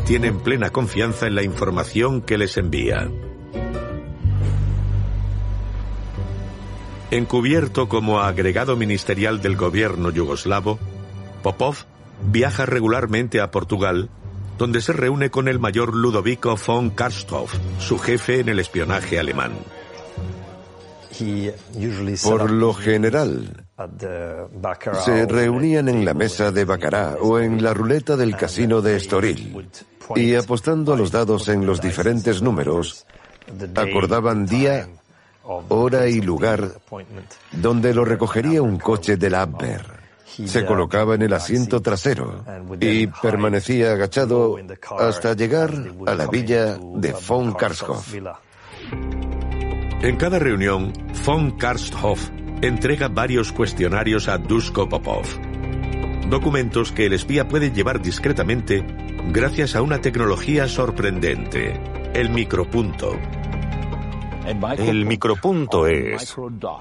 Tienen 0.05 0.41
plena 0.41 0.71
confianza 0.71 1.27
en 1.27 1.37
la 1.37 1.43
información 1.43 2.21
que 2.21 2.37
les 2.37 2.59
envía. 2.59 3.09
Encubierto 7.11 7.89
como 7.89 8.21
agregado 8.21 8.77
ministerial 8.77 9.43
del 9.43 9.57
gobierno 9.57 10.11
yugoslavo, 10.11 10.79
Popov 11.43 11.75
viaja 12.31 12.67
regularmente 12.67 13.41
a 13.41 13.51
Portugal, 13.51 14.11
donde 14.59 14.81
se 14.81 14.93
reúne 14.93 15.31
con 15.31 15.49
el 15.49 15.59
mayor 15.59 15.93
Ludovico 15.95 16.57
von 16.65 16.91
Karsthoff, 16.91 17.55
su 17.81 17.99
jefe 17.99 18.39
en 18.39 18.49
el 18.49 18.61
espionaje 18.61 19.19
alemán. 19.19 19.53
Por 22.23 22.51
lo 22.51 22.73
general, 22.75 23.67
se 25.05 25.27
reunían 25.27 25.89
en 25.89 26.05
la 26.05 26.15
mesa 26.15 26.53
de 26.53 26.65
Bacará 26.65 27.17
o 27.21 27.41
en 27.41 27.63
la 27.63 27.75
ruleta 27.75 28.17
del 28.17 28.37
casino 28.37 28.81
de 28.81 28.97
Estoril 28.97 29.69
y 30.15 30.35
apostando 30.37 30.93
a 30.93 30.97
los 30.97 31.11
dados 31.11 31.49
en 31.49 31.67
los 31.67 31.81
diferentes 31.81 32.41
números, 32.41 33.05
acordaban 33.75 34.47
día 34.47 34.89
hora 35.69 36.09
y 36.09 36.21
lugar 36.21 36.73
donde 37.53 37.95
lo 37.95 38.05
recogería 38.05 38.63
un 38.63 38.79
coche 38.79 39.17
de 39.17 39.31
la 39.31 39.43
Abwehr. 39.43 40.01
Se 40.25 40.65
colocaba 40.65 41.17
en 41.17 41.23
el 41.23 41.33
asiento 41.33 41.83
trasero 41.83 42.45
y 42.81 43.07
permanecía 43.09 43.93
agachado 43.93 44.57
hasta 44.99 45.35
llegar 45.35 45.73
a 46.07 46.15
la 46.15 46.27
villa 46.29 46.79
de 46.95 47.15
von 47.29 47.53
Karsthoff. 47.53 48.15
En 50.03 50.17
cada 50.17 50.39
reunión, 50.39 50.93
von 51.27 51.59
Karsthoff 51.59 52.31
entrega 52.63 53.09
varios 53.09 53.53
cuestionarios 53.53 54.29
a 54.29 54.39
Dushko 54.39 54.89
Popov. 54.89 55.27
Documentos 56.29 56.93
que 56.93 57.07
el 57.07 57.13
espía 57.13 57.49
puede 57.49 57.73
llevar 57.73 58.01
discretamente 58.01 58.85
gracias 59.31 59.75
a 59.75 59.83
una 59.83 60.01
tecnología 60.01 60.69
sorprendente, 60.69 61.81
el 62.15 62.31
micropunto. 62.31 63.19
El 64.79 65.07
micropunto 65.07 65.87
es 65.87 66.37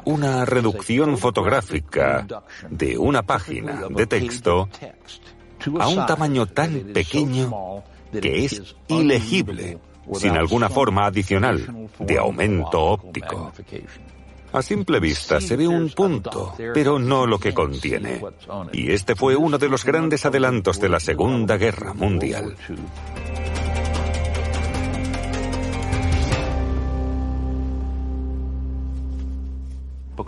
una 0.05 0.45
reducción 0.45 1.17
fotográfica 1.17 2.25
de 2.69 2.97
una 2.97 3.23
página 3.23 3.81
de 3.89 4.07
texto 4.07 4.69
a 5.79 5.87
un 5.87 6.05
tamaño 6.05 6.47
tan 6.47 6.91
pequeño 6.93 7.83
que 8.11 8.45
es 8.45 8.75
ilegible 8.87 9.79
sin 10.13 10.31
alguna 10.31 10.69
forma 10.69 11.05
adicional 11.05 11.89
de 11.99 12.17
aumento 12.17 12.79
óptico. 12.81 13.51
A 14.51 14.63
simple 14.63 14.99
vista 14.99 15.39
se 15.39 15.55
ve 15.55 15.67
un 15.67 15.89
punto, 15.89 16.55
pero 16.73 16.97
no 16.97 17.27
lo 17.27 17.37
que 17.37 17.53
contiene. 17.53 18.21
Y 18.71 18.91
este 18.91 19.15
fue 19.15 19.35
uno 19.35 19.59
de 19.59 19.69
los 19.69 19.85
grandes 19.85 20.25
adelantos 20.25 20.79
de 20.79 20.89
la 20.89 20.99
Segunda 20.99 21.57
Guerra 21.57 21.93
Mundial. 21.93 22.55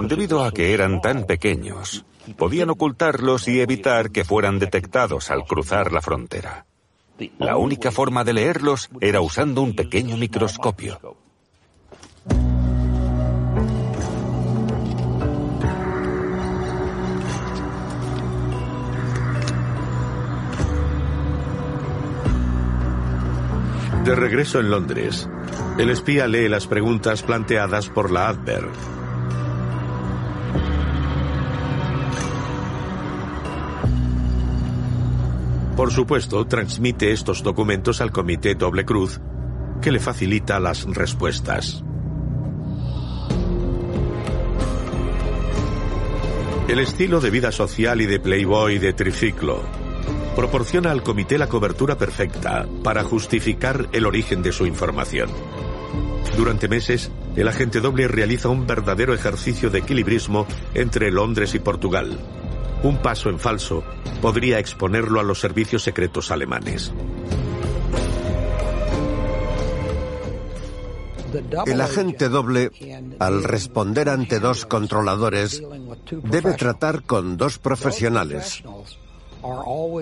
Debido 0.08 0.44
a 0.44 0.52
que 0.52 0.74
eran 0.74 1.02
tan 1.02 1.26
pequeños, 1.26 2.06
podían 2.38 2.70
ocultarlos 2.70 3.48
y 3.48 3.62
evitar 3.62 4.12
que 4.12 4.24
fueran 4.24 4.60
detectados 4.60 5.32
al 5.32 5.44
cruzar 5.46 5.92
la 5.92 6.02
frontera. 6.02 6.66
La 7.38 7.58
única 7.58 7.92
forma 7.92 8.24
de 8.24 8.34
leerlos 8.34 8.90
era 9.00 9.22
usando 9.22 9.62
un 9.62 9.76
pequeño 9.76 10.18
microscopio. 10.18 11.00
De 24.04 24.16
regreso 24.16 24.60
en 24.60 24.72
Londres, 24.72 25.30
el 25.78 25.92
espía 25.92 26.28
lee 26.28 26.50
las 26.50 26.66
preguntas 26.66 27.22
planteadas 27.22 27.88
por 27.88 28.10
la 28.10 28.30
Adver. 28.30 28.68
Por 35.82 35.92
supuesto, 35.92 36.46
transmite 36.46 37.12
estos 37.12 37.42
documentos 37.42 38.02
al 38.02 38.12
Comité 38.12 38.54
Doble 38.54 38.86
Cruz, 38.86 39.20
que 39.82 39.92
le 39.92 40.00
facilita 40.00 40.60
las 40.60 40.86
respuestas. 40.86 41.84
El 46.68 46.78
estilo 46.78 47.20
de 47.20 47.32
vida 47.32 47.52
social 47.52 48.00
y 48.00 48.06
de 48.06 48.20
Playboy 48.20 48.78
de 48.78 48.94
Triciclo 48.94 49.64
proporciona 50.36 50.92
al 50.92 51.02
comité 51.02 51.40
la 51.40 51.50
cobertura 51.50 51.98
perfecta 51.98 52.68
para 52.84 53.04
justificar 53.04 53.90
el 53.92 54.06
origen 54.06 54.44
de 54.44 54.52
su 54.52 54.68
información. 54.68 55.32
Durante 56.38 56.68
meses, 56.68 57.10
el 57.36 57.48
agente 57.48 57.80
doble 57.80 58.08
realiza 58.08 58.50
un 58.50 58.68
verdadero 58.68 59.16
ejercicio 59.16 59.72
de 59.72 59.80
equilibrismo 59.80 60.46
entre 60.76 61.10
Londres 61.10 61.56
y 61.56 61.60
Portugal. 61.60 62.20
Un 62.84 62.98
paso 62.98 63.30
en 63.30 63.40
falso 63.40 63.84
podría 64.22 64.60
exponerlo 64.60 65.20
a 65.20 65.24
los 65.24 65.40
servicios 65.40 65.84
secretos 65.84 66.32
alemanes. 66.32 66.92
El 71.66 71.80
agente 71.80 72.28
doble, 72.28 72.72
al 73.20 73.44
responder 73.44 74.10
ante 74.10 74.40
dos 74.40 74.66
controladores, 74.66 75.62
debe 76.24 76.54
tratar 76.54 77.04
con 77.04 77.38
dos 77.38 77.58
profesionales. 77.58 78.64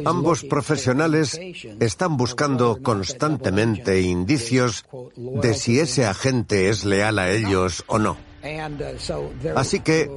Ambos 0.06 0.44
profesionales 0.44 1.40
están 1.80 2.18
buscando 2.18 2.80
constantemente 2.82 4.02
indicios 4.02 4.86
de 5.16 5.54
si 5.54 5.80
ese 5.80 6.06
agente 6.06 6.70
es 6.70 6.84
leal 6.84 7.20
a 7.20 7.30
ellos 7.30 7.84
o 7.88 8.00
no. 8.00 8.29
Así 9.56 9.82
que, 9.82 10.10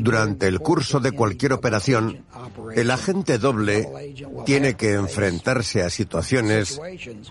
durante 0.00 0.46
el 0.46 0.60
curso 0.60 1.00
de 1.00 1.12
cualquier 1.12 1.52
operación, 1.52 2.24
el 2.74 2.90
agente 2.90 3.38
doble 3.38 4.14
tiene 4.44 4.74
que 4.74 4.92
enfrentarse 4.92 5.82
a 5.82 5.90
situaciones 5.90 6.80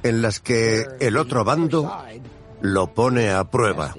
en 0.03 0.21
las 0.21 0.39
que 0.39 0.85
el 0.99 1.17
otro 1.17 1.43
bando 1.43 1.91
lo 2.61 2.93
pone 2.93 3.29
a 3.31 3.49
prueba. 3.49 3.95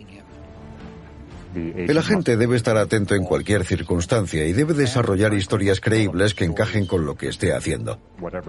El 1.55 1.99
agente 1.99 2.37
debe 2.37 2.57
estar 2.57 2.77
atento 2.77 3.15
en 3.15 3.25
cualquier 3.25 3.65
circunstancia 3.65 4.47
y 4.47 4.53
debe 4.53 4.75
desarrollar 4.75 5.35
historias 5.35 5.81
creíbles 5.81 6.35
que 6.35 6.45
encajen 6.45 6.87
con 6.87 7.05
lo 7.05 7.17
que 7.17 7.29
esté 7.29 7.53
haciendo. 7.53 7.99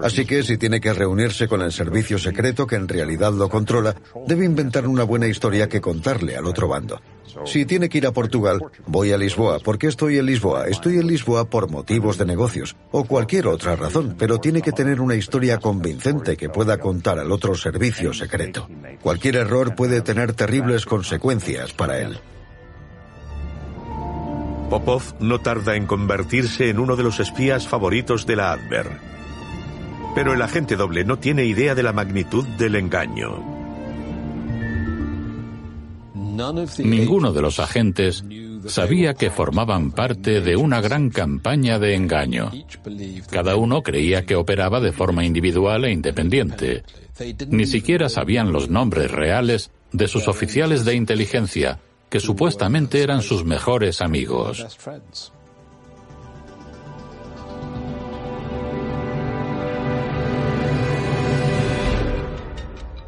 Así 0.03 0.25
que 0.25 0.43
si 0.43 0.57
tiene 0.57 0.79
que 0.79 0.93
reunirse 0.93 1.47
con 1.47 1.61
el 1.61 1.71
servicio 1.71 2.19
secreto 2.19 2.67
que 2.67 2.75
en 2.75 2.87
realidad 2.87 3.33
lo 3.33 3.49
controla, 3.49 3.95
debe 4.27 4.45
inventar 4.45 4.87
una 4.87 5.03
buena 5.03 5.27
historia 5.27 5.67
que 5.67 5.81
contarle 5.81 6.35
al 6.35 6.45
otro 6.45 6.67
bando. 6.67 7.01
Si 7.45 7.65
tiene 7.65 7.89
que 7.89 7.99
ir 7.99 8.07
a 8.07 8.11
Portugal, 8.11 8.59
voy 8.85 9.11
a 9.11 9.17
Lisboa. 9.17 9.59
¿Por 9.59 9.77
qué 9.77 9.87
estoy 9.87 10.17
en 10.17 10.25
Lisboa? 10.25 10.67
Estoy 10.67 10.97
en 10.97 11.07
Lisboa 11.07 11.49
por 11.49 11.71
motivos 11.71 12.17
de 12.17 12.25
negocios 12.25 12.75
o 12.91 13.05
cualquier 13.05 13.47
otra 13.47 13.75
razón, 13.75 14.15
pero 14.17 14.39
tiene 14.39 14.61
que 14.61 14.71
tener 14.71 14.99
una 14.99 15.15
historia 15.15 15.57
convincente 15.57 16.35
que 16.35 16.49
pueda 16.49 16.77
contar 16.77 17.19
al 17.19 17.31
otro 17.31 17.55
servicio 17.55 18.13
secreto. 18.13 18.67
Cualquier 19.01 19.37
error 19.37 19.75
puede 19.75 20.01
tener 20.01 20.33
terribles 20.33 20.85
consecuencias 20.85 21.73
para 21.73 21.99
él. 21.99 22.19
Popov 24.71 25.15
no 25.19 25.41
tarda 25.41 25.75
en 25.75 25.85
convertirse 25.85 26.69
en 26.69 26.79
uno 26.79 26.95
de 26.95 27.03
los 27.03 27.19
espías 27.19 27.67
favoritos 27.67 28.25
de 28.25 28.37
la 28.37 28.53
Adver. 28.53 28.87
Pero 30.15 30.33
el 30.33 30.41
agente 30.41 30.77
doble 30.77 31.03
no 31.03 31.19
tiene 31.19 31.43
idea 31.43 31.75
de 31.75 31.83
la 31.83 31.91
magnitud 31.91 32.47
del 32.57 32.75
engaño. 32.75 33.43
Ninguno 36.77 37.33
de 37.33 37.41
los 37.41 37.59
agentes 37.59 38.23
sabía 38.65 39.13
que 39.13 39.29
formaban 39.29 39.91
parte 39.91 40.39
de 40.39 40.55
una 40.55 40.79
gran 40.79 41.09
campaña 41.09 41.77
de 41.77 41.95
engaño. 41.95 42.49
Cada 43.29 43.57
uno 43.57 43.83
creía 43.83 44.25
que 44.25 44.37
operaba 44.37 44.79
de 44.79 44.93
forma 44.93 45.25
individual 45.25 45.83
e 45.83 45.91
independiente. 45.91 46.83
Ni 47.49 47.65
siquiera 47.65 48.07
sabían 48.07 48.53
los 48.53 48.69
nombres 48.69 49.11
reales 49.11 49.69
de 49.91 50.07
sus 50.07 50.29
oficiales 50.29 50.85
de 50.85 50.95
inteligencia, 50.95 51.79
que 52.11 52.19
supuestamente 52.19 53.01
eran 53.01 53.21
sus 53.21 53.45
mejores 53.45 54.01
amigos. 54.01 54.67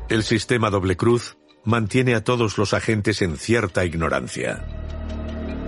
El 0.07 0.23
sistema 0.23 0.69
doble 0.69 0.95
cruz 0.95 1.35
mantiene 1.65 2.15
a 2.15 2.23
todos 2.23 2.57
los 2.57 2.73
agentes 2.73 3.21
en 3.21 3.35
cierta 3.35 3.83
ignorancia. 3.83 4.65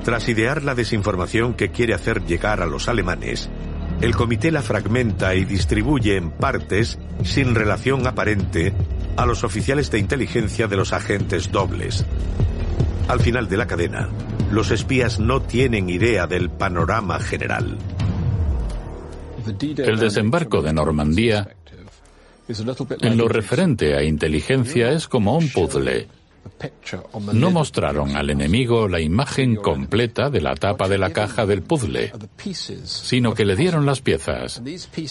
Tras 0.05 0.29
idear 0.29 0.63
la 0.63 0.73
desinformación 0.73 1.55
que 1.55 1.71
quiere 1.71 1.93
hacer 1.93 2.23
llegar 2.25 2.61
a 2.61 2.65
los 2.65 2.87
alemanes, 2.87 3.49
el 3.99 4.15
comité 4.15 4.49
la 4.49 4.61
fragmenta 4.61 5.35
y 5.35 5.43
distribuye 5.43 6.15
en 6.15 6.31
partes, 6.31 6.99
sin 7.23 7.53
relación 7.53 8.07
aparente, 8.07 8.73
a 9.17 9.25
los 9.25 9.43
oficiales 9.43 9.91
de 9.91 9.99
inteligencia 9.99 10.67
de 10.67 10.77
los 10.77 10.93
agentes 10.93 11.51
dobles. 11.51 12.05
Al 13.07 13.19
final 13.19 13.47
de 13.47 13.57
la 13.57 13.67
cadena, 13.67 14.09
los 14.51 14.71
espías 14.71 15.19
no 15.19 15.41
tienen 15.41 15.89
idea 15.89 16.25
del 16.25 16.49
panorama 16.49 17.19
general. 17.19 17.77
El 19.77 19.99
desembarco 19.99 20.61
de 20.63 20.73
Normandía 20.73 21.47
en 23.01 23.17
lo 23.17 23.27
referente 23.27 23.95
a 23.95 24.03
inteligencia 24.03 24.91
es 24.91 25.07
como 25.07 25.37
un 25.37 25.49
puzzle. 25.49 26.07
No 27.33 27.51
mostraron 27.51 28.15
al 28.15 28.29
enemigo 28.31 28.87
la 28.87 28.99
imagen 28.99 29.55
completa 29.55 30.29
de 30.31 30.41
la 30.41 30.55
tapa 30.55 30.87
de 30.87 30.97
la 30.97 31.11
caja 31.11 31.45
del 31.45 31.61
puzzle, 31.61 32.11
sino 32.85 33.33
que 33.33 33.45
le 33.45 33.55
dieron 33.55 33.85
las 33.85 34.01
piezas. 34.01 34.61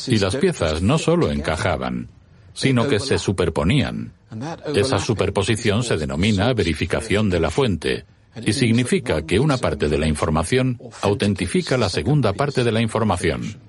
Y 0.08 0.18
las 0.18 0.36
piezas 0.36 0.82
no 0.82 0.98
solo 0.98 1.30
encajaban, 1.30 2.08
sino 2.54 2.88
que 2.88 3.00
se 3.00 3.18
superponían. 3.18 4.12
Esa 4.74 4.98
superposición 4.98 5.82
se 5.82 5.96
denomina 5.96 6.52
verificación 6.54 7.28
de 7.28 7.40
la 7.40 7.50
fuente 7.50 8.04
y 8.44 8.52
significa 8.52 9.22
que 9.22 9.38
una 9.38 9.58
parte 9.58 9.88
de 9.88 9.98
la 9.98 10.08
información 10.08 10.80
autentifica 11.02 11.76
la 11.76 11.88
segunda 11.88 12.32
parte 12.32 12.64
de 12.64 12.72
la 12.72 12.80
información. 12.80 13.60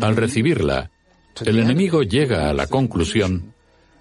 Al 0.00 0.16
recibirla, 0.16 0.90
el 1.44 1.58
enemigo 1.58 2.02
llega 2.02 2.48
a 2.48 2.54
la 2.54 2.66
conclusión 2.66 3.54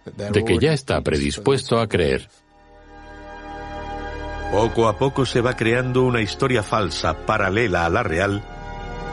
de 0.06 0.43
que 0.43 0.58
ya 0.60 0.74
está 0.74 1.02
predispuesto 1.02 1.80
a 1.80 1.88
creer. 1.88 2.30
Poco 4.52 4.88
a 4.88 4.98
poco 4.98 5.26
se 5.26 5.41
va 5.41 5.56
creando 5.56 6.04
una 6.04 6.21
historia 6.21 6.63
falsa 6.63 7.26
paralela 7.26 7.86
a 7.86 7.89
la 7.89 8.04
real, 8.04 8.43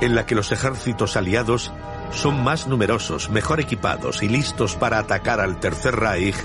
en 0.00 0.14
la 0.14 0.26
que 0.26 0.34
los 0.34 0.52
ejércitos 0.52 1.16
aliados 1.16 1.72
son 2.10 2.42
más 2.42 2.66
numerosos, 2.66 3.30
mejor 3.30 3.60
equipados 3.60 4.22
y 4.22 4.28
listos 4.28 4.76
para 4.76 4.98
atacar 4.98 5.40
al 5.40 5.60
Tercer 5.60 5.96
Reich 5.96 6.36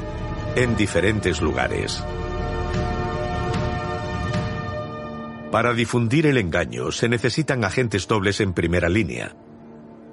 en 0.55 0.75
diferentes 0.75 1.41
lugares. 1.41 2.03
Para 5.51 5.73
difundir 5.73 6.25
el 6.27 6.37
engaño 6.37 6.91
se 6.91 7.09
necesitan 7.09 7.63
agentes 7.63 8.07
dobles 8.07 8.41
en 8.41 8.53
primera 8.53 8.89
línea. 8.89 9.35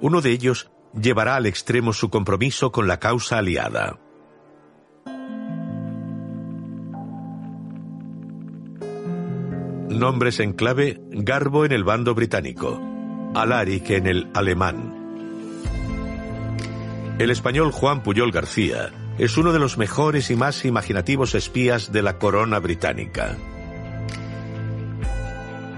Uno 0.01 0.21
de 0.21 0.31
ellos 0.31 0.71
llevará 0.99 1.35
al 1.35 1.45
extremo 1.45 1.93
su 1.93 2.09
compromiso 2.09 2.71
con 2.71 2.87
la 2.87 2.99
causa 2.99 3.39
aliada. 3.39 3.99
Nombres 9.89 10.39
en 10.39 10.53
clave, 10.53 11.01
Garbo 11.11 11.65
en 11.65 11.71
el 11.71 11.83
bando 11.83 12.15
británico, 12.15 12.81
Alaric 13.33 13.89
en 13.91 14.07
el 14.07 14.29
alemán. 14.33 14.94
El 17.17 17.29
español 17.29 17.71
Juan 17.71 18.03
Puyol 18.03 18.33
García 18.33 18.91
es 19.17 19.37
uno 19.37 19.53
de 19.53 19.59
los 19.59 19.77
mejores 19.77 20.29
y 20.31 20.35
más 20.35 20.65
imaginativos 20.65 21.33
espías 21.33 21.93
de 21.93 22.01
la 22.01 22.17
corona 22.17 22.59
británica. 22.59 23.37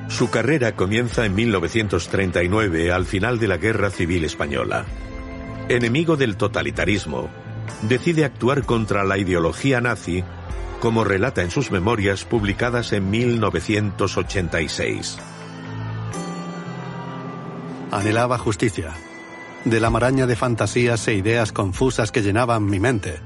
Su 0.10 0.32
carrera 0.32 0.76
comienza 0.76 1.28
en 1.28 1.36
1939, 1.36 2.92
al 2.92 3.06
final 3.06 3.38
de 3.38 3.48
la 3.48 3.58
Guerra 3.58 3.92
Civil 3.92 4.26
Española. 4.26 4.86
Enemigo 5.70 6.18
del 6.18 6.38
totalitarismo, 6.38 7.30
decide 7.84 8.26
actuar 8.26 8.64
contra 8.64 9.04
la 9.04 9.20
ideología 9.20 9.80
nazi, 9.80 10.24
como 10.80 11.04
relata 11.04 11.44
en 11.44 11.52
sus 11.52 11.70
memorias 11.70 12.26
publicadas 12.26 12.94
en 12.94 13.12
1986. 13.12 15.20
Anhelaba 17.92 18.40
justicia, 18.40 18.96
de 19.70 19.80
la 19.80 19.90
maraña 19.90 20.26
de 20.26 20.36
fantasías 20.36 21.08
e 21.08 21.14
ideas 21.14 21.52
confusas 21.52 22.12
que 22.12 22.22
llenaban 22.22 22.66
mi 22.66 22.80
mente. 22.80 23.20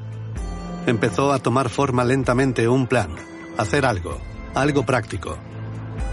Empezó 0.88 1.32
a 1.32 1.40
tomar 1.40 1.70
forma 1.70 2.04
lentamente 2.04 2.68
un 2.68 2.88
plan, 2.88 3.10
hacer 3.58 3.86
algo, 3.86 4.20
algo 4.56 4.86
práctico, 4.86 5.38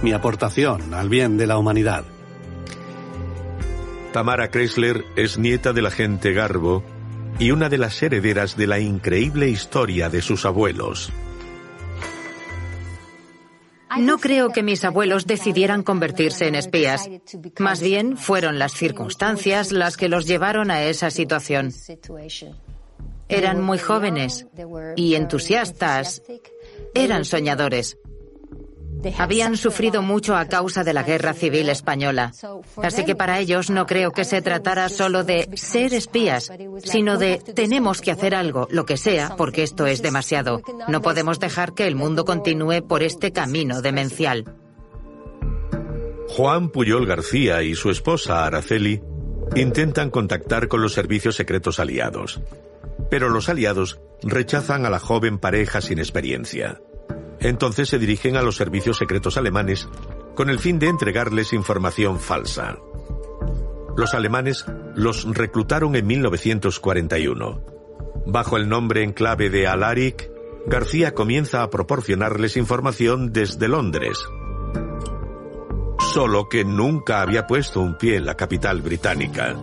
mi 0.02 0.12
aportación 0.12 0.94
al 0.94 1.08
bien 1.08 1.36
de 1.36 1.46
la 1.46 1.58
humanidad. 1.58 2.04
Tamara 4.12 4.50
Chrysler 4.50 5.04
es 5.16 5.38
nieta 5.38 5.72
del 5.72 5.86
agente 5.86 6.32
Garbo 6.32 6.82
y 7.38 7.50
una 7.50 7.68
de 7.68 7.78
las 7.78 8.02
herederas 8.02 8.56
de 8.56 8.66
la 8.66 8.78
increíble 8.78 9.48
historia 9.48 10.08
de 10.08 10.22
sus 10.22 10.44
abuelos. 10.44 11.12
No 13.96 14.18
creo 14.18 14.50
que 14.50 14.62
mis 14.62 14.84
abuelos 14.84 15.26
decidieran 15.26 15.82
convertirse 15.82 16.46
en 16.46 16.54
espías. 16.54 17.08
Más 17.58 17.80
bien 17.80 18.16
fueron 18.16 18.58
las 18.58 18.72
circunstancias 18.72 19.72
las 19.72 19.96
que 19.96 20.08
los 20.08 20.26
llevaron 20.26 20.70
a 20.70 20.82
esa 20.82 21.10
situación. 21.10 21.72
Eran 23.28 23.60
muy 23.60 23.78
jóvenes 23.78 24.46
y 24.96 25.14
entusiastas. 25.14 26.22
Eran 26.94 27.24
soñadores. 27.24 27.98
Habían 29.18 29.56
sufrido 29.56 30.02
mucho 30.02 30.36
a 30.36 30.46
causa 30.46 30.84
de 30.84 30.92
la 30.92 31.02
guerra 31.02 31.34
civil 31.34 31.68
española. 31.68 32.32
Así 32.82 33.04
que 33.04 33.14
para 33.14 33.38
ellos 33.38 33.70
no 33.70 33.86
creo 33.86 34.12
que 34.12 34.24
se 34.24 34.42
tratara 34.42 34.88
solo 34.88 35.24
de 35.24 35.48
ser 35.54 35.94
espías, 35.94 36.50
sino 36.84 37.18
de 37.18 37.38
tenemos 37.54 38.00
que 38.00 38.10
hacer 38.10 38.34
algo, 38.34 38.68
lo 38.70 38.86
que 38.86 38.96
sea, 38.96 39.36
porque 39.36 39.62
esto 39.62 39.86
es 39.86 40.02
demasiado. 40.02 40.62
No 40.88 41.02
podemos 41.02 41.38
dejar 41.38 41.74
que 41.74 41.86
el 41.86 41.94
mundo 41.94 42.24
continúe 42.24 42.86
por 42.86 43.02
este 43.02 43.32
camino 43.32 43.82
demencial. 43.82 44.44
Juan 46.28 46.68
Puyol 46.68 47.06
García 47.06 47.62
y 47.62 47.74
su 47.74 47.90
esposa 47.90 48.44
Araceli 48.44 49.02
intentan 49.56 50.10
contactar 50.10 50.68
con 50.68 50.82
los 50.82 50.92
servicios 50.92 51.36
secretos 51.36 51.80
aliados. 51.80 52.40
Pero 53.10 53.28
los 53.28 53.48
aliados 53.48 54.00
rechazan 54.22 54.84
a 54.84 54.90
la 54.90 54.98
joven 54.98 55.38
pareja 55.38 55.80
sin 55.80 55.98
experiencia. 55.98 56.80
Entonces 57.40 57.88
se 57.88 57.98
dirigen 57.98 58.36
a 58.36 58.42
los 58.42 58.56
servicios 58.56 58.96
secretos 58.96 59.36
alemanes 59.36 59.88
con 60.34 60.50
el 60.50 60.58
fin 60.58 60.78
de 60.78 60.88
entregarles 60.88 61.52
información 61.52 62.18
falsa. 62.18 62.78
Los 63.96 64.14
alemanes 64.14 64.64
los 64.94 65.24
reclutaron 65.34 65.96
en 65.96 66.06
1941. 66.06 67.60
Bajo 68.26 68.56
el 68.56 68.68
nombre 68.68 69.02
en 69.02 69.12
clave 69.12 69.50
de 69.50 69.66
Alaric, 69.66 70.30
García 70.66 71.14
comienza 71.14 71.62
a 71.62 71.70
proporcionarles 71.70 72.56
información 72.56 73.32
desde 73.32 73.68
Londres. 73.68 74.18
Solo 76.12 76.48
que 76.48 76.64
nunca 76.64 77.22
había 77.22 77.46
puesto 77.46 77.80
un 77.80 77.96
pie 77.96 78.16
en 78.16 78.26
la 78.26 78.36
capital 78.36 78.82
británica. 78.82 79.56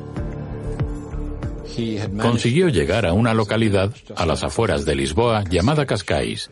Consiguió 2.21 2.69
llegar 2.69 3.05
a 3.05 3.13
una 3.13 3.33
localidad 3.33 3.93
a 4.15 4.25
las 4.25 4.43
afueras 4.43 4.85
de 4.85 4.95
Lisboa 4.95 5.43
llamada 5.49 5.85
Cascais 5.85 6.49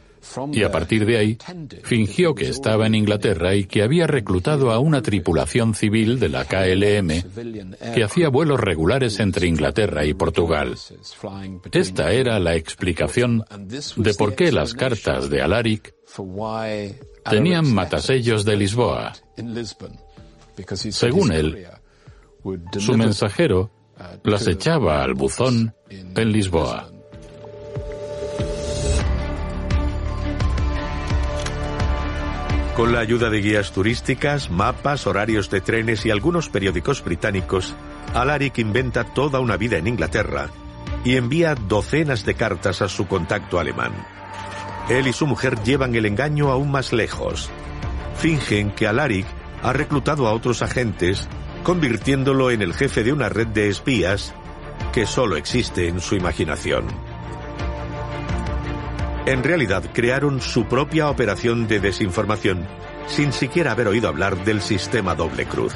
y 0.51 0.63
a 0.63 0.71
partir 0.71 1.05
de 1.05 1.17
ahí 1.17 1.37
fingió 1.83 2.35
que 2.35 2.47
estaba 2.49 2.87
en 2.87 2.95
Inglaterra 2.95 3.55
y 3.55 3.65
que 3.65 3.83
había 3.83 4.07
reclutado 4.07 4.71
a 4.71 4.79
una 4.79 5.01
tripulación 5.01 5.75
civil 5.75 6.19
de 6.19 6.29
la 6.29 6.45
KLM 6.45 7.09
que 7.93 8.03
hacía 8.03 8.29
vuelos 8.29 8.59
regulares 8.59 9.19
entre 9.19 9.47
Inglaterra 9.47 10.05
y 10.05 10.13
Portugal. 10.13 10.75
Esta 11.71 12.11
era 12.11 12.39
la 12.39 12.55
explicación 12.55 13.43
de 13.97 14.13
por 14.13 14.35
qué 14.35 14.51
las 14.51 14.73
cartas 14.73 15.29
de 15.29 15.41
Alaric 15.41 15.93
tenían 17.29 17.73
matasellos 17.73 18.45
de 18.45 18.57
Lisboa. 18.57 19.13
Según 20.75 21.31
él, 21.31 21.67
su 22.77 22.97
mensajero 22.97 23.71
las 24.23 24.47
echaba 24.47 25.03
al 25.03 25.13
buzón 25.13 25.73
en 25.89 26.31
Lisboa. 26.31 26.92
Con 32.75 32.91
la 32.91 33.01
ayuda 33.01 33.29
de 33.29 33.39
guías 33.39 33.71
turísticas, 33.71 34.49
mapas, 34.49 35.05
horarios 35.05 35.51
de 35.51 35.61
trenes 35.61 36.07
y 36.07 36.09
algunos 36.09 36.49
periódicos 36.49 37.03
británicos, 37.03 37.75
Alaric 38.15 38.57
inventa 38.57 39.03
toda 39.03 39.39
una 39.39 39.57
vida 39.57 39.77
en 39.77 39.85
Inglaterra 39.85 40.49
y 41.05 41.15
envía 41.15 41.53
docenas 41.53 42.25
de 42.25 42.33
cartas 42.33 42.81
a 42.81 42.89
su 42.89 43.07
contacto 43.07 43.59
alemán. 43.59 43.93
Él 44.89 45.05
y 45.05 45.13
su 45.13 45.27
mujer 45.27 45.61
llevan 45.61 45.93
el 45.93 46.07
engaño 46.07 46.49
aún 46.49 46.71
más 46.71 46.93
lejos. 46.93 47.51
Fingen 48.17 48.71
que 48.71 48.87
Alaric 48.87 49.27
ha 49.61 49.71
reclutado 49.71 50.27
a 50.27 50.33
otros 50.33 50.63
agentes, 50.63 51.27
convirtiéndolo 51.61 52.49
en 52.49 52.63
el 52.63 52.73
jefe 52.73 53.03
de 53.03 53.13
una 53.13 53.29
red 53.29 53.47
de 53.47 53.69
espías 53.69 54.33
que 54.91 55.05
solo 55.05 55.37
existe 55.37 55.87
en 55.87 56.01
su 56.01 56.15
imaginación. 56.15 57.12
En 59.25 59.41
realidad 59.41 59.83
crearon 59.93 60.41
su 60.41 60.65
propia 60.65 61.09
operación 61.09 61.65
de 61.65 61.79
desinformación 61.79 62.67
sin 63.07 63.31
siquiera 63.31 63.71
haber 63.71 63.87
oído 63.87 64.09
hablar 64.09 64.43
del 64.43 64.61
sistema 64.61 65.15
doble 65.15 65.45
cruz. 65.45 65.73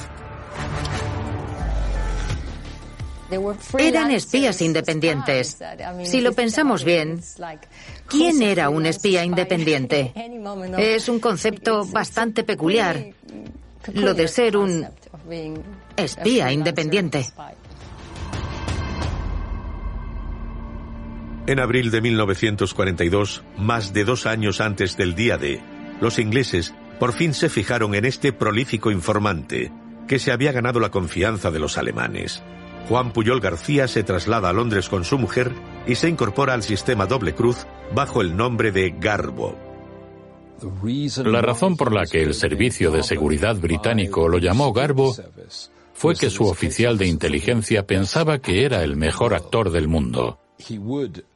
Eran 3.77 4.12
espías 4.12 4.62
independientes. 4.62 5.57
Si 6.03 6.19
lo 6.19 6.33
pensamos 6.33 6.83
bien, 6.83 7.21
¿quién 8.07 8.41
era 8.41 8.69
un 8.69 8.86
espía 8.86 9.23
independiente? 9.23 10.13
Es 10.77 11.07
un 11.07 11.19
concepto 11.19 11.86
bastante 11.86 12.43
peculiar, 12.43 13.13
lo 13.93 14.13
de 14.13 14.27
ser 14.27 14.57
un 14.57 14.88
espía 15.95 16.51
independiente. 16.51 17.25
En 21.47 21.62
abril 21.62 21.91
de 21.91 22.01
1942, 22.01 23.41
más 23.57 23.93
de 23.93 24.03
dos 24.03 24.25
años 24.25 24.60
antes 24.60 24.97
del 24.97 25.15
día 25.15 25.38
D, 25.38 25.62
los 26.01 26.19
ingleses 26.19 26.75
por 26.99 27.13
fin 27.13 27.33
se 27.33 27.47
fijaron 27.47 27.95
en 27.95 28.03
este 28.03 28.33
prolífico 28.33 28.91
informante, 28.91 29.71
que 30.10 30.19
se 30.19 30.33
había 30.33 30.51
ganado 30.51 30.81
la 30.81 30.91
confianza 30.91 31.49
de 31.49 31.60
los 31.60 31.77
alemanes. 31.77 32.43
Juan 32.89 33.13
Puyol 33.13 33.39
García 33.39 33.88
se 33.88 34.03
traslada 34.03 34.49
a 34.49 34.53
Londres 34.53 34.89
con 34.89 35.05
su 35.05 35.17
mujer 35.17 35.53
y 35.88 35.95
se 35.95 36.10
incorpora 36.10 36.53
al 36.53 36.63
sistema 36.63 37.05
doble 37.05 37.33
cruz 37.33 37.65
bajo 37.95 38.19
el 38.19 38.36
nombre 38.36 38.73
de 38.73 38.93
Garbo. 38.99 39.57
La 41.23 41.41
razón 41.41 41.77
por 41.77 41.93
la 41.93 42.05
que 42.07 42.23
el 42.23 42.33
Servicio 42.33 42.91
de 42.91 43.03
Seguridad 43.03 43.55
británico 43.55 44.27
lo 44.27 44.38
llamó 44.38 44.73
Garbo 44.73 45.15
fue 45.93 46.13
que 46.15 46.29
su 46.29 46.45
oficial 46.45 46.97
de 46.97 47.07
inteligencia 47.07 47.88
pensaba 47.88 48.39
que 48.39 48.65
era 48.65 48.83
el 48.83 48.97
mejor 48.97 49.33
actor 49.33 49.71
del 49.71 49.88
mundo. 49.88 50.41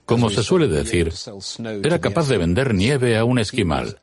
Como 0.06 0.30
se 0.30 0.44
suele 0.44 0.68
decir, 0.68 1.14
era 1.84 2.00
capaz 2.00 2.28
de 2.28 2.38
vender 2.38 2.74
nieve 2.74 3.18
a 3.18 3.24
un 3.24 3.40
esquimal. 3.40 4.00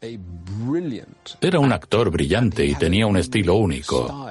Era 1.41 1.59
un 1.59 1.73
actor 1.73 2.11
brillante 2.11 2.65
y 2.65 2.75
tenía 2.75 3.07
un 3.07 3.17
estilo 3.17 3.55
único. 3.55 4.29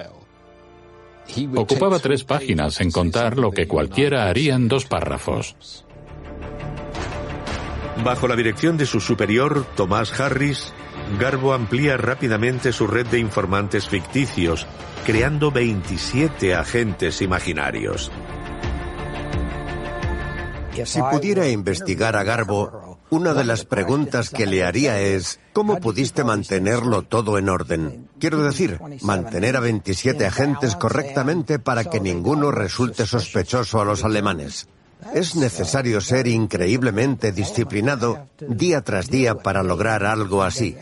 Ocupaba 1.55 1.99
tres 1.99 2.23
páginas 2.23 2.79
en 2.81 2.91
contar 2.91 3.37
lo 3.37 3.51
que 3.51 3.67
cualquiera 3.67 4.29
haría 4.29 4.55
en 4.55 4.67
dos 4.67 4.85
párrafos. 4.85 5.85
Bajo 8.03 8.27
la 8.27 8.35
dirección 8.35 8.77
de 8.77 8.85
su 8.85 8.99
superior, 8.99 9.65
Tomás 9.75 10.17
Harris, 10.19 10.73
Garbo 11.19 11.53
amplía 11.53 11.97
rápidamente 11.97 12.71
su 12.71 12.87
red 12.87 13.07
de 13.07 13.19
informantes 13.19 13.87
ficticios, 13.87 14.67
creando 15.05 15.51
27 15.51 16.53
agentes 16.53 17.21
imaginarios. 17.21 18.11
Si 20.85 21.01
pudiera 21.01 21.47
investigar 21.47 22.15
a 22.15 22.23
Garbo, 22.23 22.99
una 23.09 23.33
de 23.33 23.43
las 23.43 23.65
preguntas 23.65 24.29
que 24.29 24.45
le 24.45 24.63
haría 24.63 24.99
es, 24.99 25.39
¿cómo 25.53 25.79
pudiste 25.79 26.23
mantenerlo 26.23 27.03
todo 27.03 27.37
en 27.37 27.49
orden? 27.49 28.09
Quiero 28.19 28.43
decir, 28.43 28.79
mantener 29.01 29.55
a 29.57 29.61
27 29.61 30.25
agentes 30.25 30.75
correctamente 30.75 31.59
para 31.59 31.85
que 31.85 31.99
ninguno 31.99 32.51
resulte 32.51 33.05
sospechoso 33.05 33.81
a 33.81 33.85
los 33.85 34.03
alemanes. 34.03 34.67
Es 35.13 35.35
necesario 35.35 36.01
ser 36.01 36.27
increíblemente 36.27 37.31
disciplinado 37.31 38.27
día 38.39 38.81
tras 38.81 39.09
día 39.09 39.35
para 39.35 39.63
lograr 39.63 40.03
algo 40.03 40.43
así. 40.43 40.75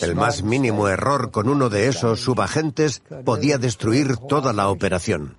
El 0.00 0.14
más 0.14 0.42
mínimo 0.42 0.88
error 0.88 1.30
con 1.30 1.48
uno 1.48 1.70
de 1.70 1.88
esos 1.88 2.20
subagentes 2.20 3.02
podía 3.24 3.58
destruir 3.58 4.16
toda 4.16 4.52
la 4.52 4.68
operación. 4.68 5.36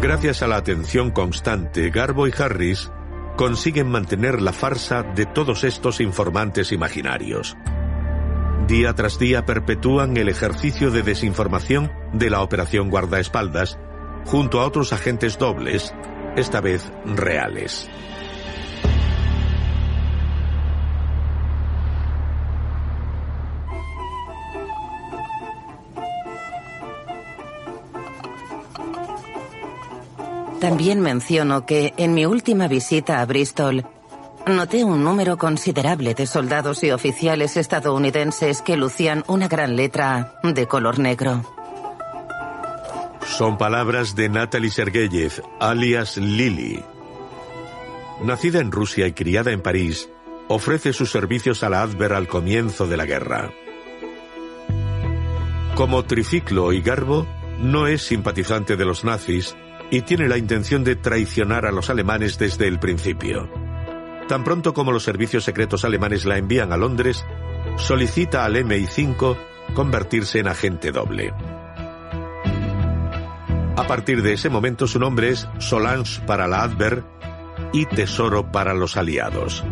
Gracias 0.00 0.42
a 0.42 0.46
la 0.46 0.56
atención 0.56 1.10
constante, 1.10 1.90
Garbo 1.90 2.28
y 2.28 2.32
Harris 2.38 2.92
consiguen 3.36 3.88
mantener 3.88 4.40
la 4.40 4.52
farsa 4.52 5.02
de 5.02 5.26
todos 5.26 5.64
estos 5.64 6.00
informantes 6.00 6.70
imaginarios. 6.70 7.56
Día 8.68 8.94
tras 8.94 9.18
día 9.18 9.44
perpetúan 9.44 10.16
el 10.16 10.28
ejercicio 10.28 10.92
de 10.92 11.02
desinformación 11.02 11.90
de 12.12 12.30
la 12.30 12.42
Operación 12.42 12.90
Guardaespaldas 12.90 13.76
junto 14.24 14.60
a 14.60 14.66
otros 14.66 14.92
agentes 14.92 15.36
dobles, 15.36 15.92
esta 16.36 16.60
vez 16.60 16.92
reales. 17.04 17.90
También 30.60 31.00
menciono 31.00 31.66
que 31.66 31.94
en 31.96 32.14
mi 32.14 32.26
última 32.26 32.66
visita 32.66 33.20
a 33.20 33.26
Bristol 33.26 33.86
noté 34.44 34.82
un 34.82 35.04
número 35.04 35.36
considerable 35.36 36.14
de 36.14 36.26
soldados 36.26 36.82
y 36.82 36.90
oficiales 36.90 37.56
estadounidenses 37.56 38.60
que 38.62 38.76
lucían 38.76 39.22
una 39.28 39.46
gran 39.46 39.76
letra 39.76 40.34
de 40.42 40.66
color 40.66 40.98
negro. 40.98 41.44
Son 43.24 43.56
palabras 43.56 44.16
de 44.16 44.28
Natalie 44.28 44.70
Sergeyev, 44.70 45.42
alias 45.60 46.16
Lily. 46.16 46.82
Nacida 48.24 48.58
en 48.58 48.72
Rusia 48.72 49.06
y 49.06 49.12
criada 49.12 49.52
en 49.52 49.62
París, 49.62 50.08
ofrece 50.48 50.92
sus 50.92 51.12
servicios 51.12 51.62
a 51.62 51.68
la 51.68 51.82
Adver 51.82 52.14
al 52.14 52.26
comienzo 52.26 52.88
de 52.88 52.96
la 52.96 53.04
guerra. 53.04 53.52
Como 55.76 56.02
triciclo 56.04 56.72
y 56.72 56.80
garbo, 56.80 57.28
no 57.60 57.86
es 57.86 58.02
simpatizante 58.02 58.76
de 58.76 58.84
los 58.84 59.04
nazis 59.04 59.54
y 59.90 60.02
tiene 60.02 60.28
la 60.28 60.38
intención 60.38 60.84
de 60.84 60.96
traicionar 60.96 61.66
a 61.66 61.72
los 61.72 61.90
alemanes 61.90 62.38
desde 62.38 62.68
el 62.68 62.78
principio. 62.78 63.48
Tan 64.28 64.44
pronto 64.44 64.74
como 64.74 64.92
los 64.92 65.04
servicios 65.04 65.44
secretos 65.44 65.84
alemanes 65.84 66.24
la 66.24 66.36
envían 66.36 66.72
a 66.72 66.76
Londres, 66.76 67.24
solicita 67.76 68.44
al 68.44 68.56
MI5 68.56 69.36
convertirse 69.74 70.40
en 70.40 70.48
agente 70.48 70.92
doble. 70.92 71.32
A 73.76 73.86
partir 73.86 74.22
de 74.22 74.34
ese 74.34 74.50
momento 74.50 74.86
su 74.86 74.98
nombre 74.98 75.30
es 75.30 75.48
Solange 75.58 76.20
para 76.26 76.46
la 76.46 76.62
Adver 76.62 77.04
y 77.72 77.86
Tesoro 77.86 78.50
para 78.50 78.74
los 78.74 78.96
aliados. 78.96 79.64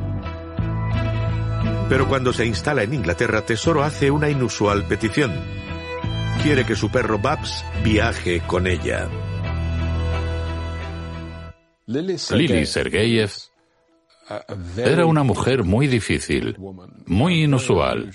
Pero 1.88 2.08
cuando 2.08 2.32
se 2.32 2.46
instala 2.46 2.82
en 2.82 2.94
Inglaterra, 2.94 3.42
Tesoro 3.42 3.82
hace 3.82 4.10
una 4.10 4.28
inusual 4.28 4.84
petición. 4.84 5.32
Quiere 6.42 6.64
que 6.64 6.76
su 6.76 6.90
perro 6.90 7.18
Babs 7.18 7.64
viaje 7.84 8.40
con 8.46 8.66
ella. 8.66 9.08
Lili 11.86 12.18
Sergeyev 12.66 13.30
era 14.76 15.06
una 15.06 15.22
mujer 15.22 15.62
muy 15.62 15.86
difícil, 15.86 16.56
muy 17.06 17.44
inusual, 17.44 18.10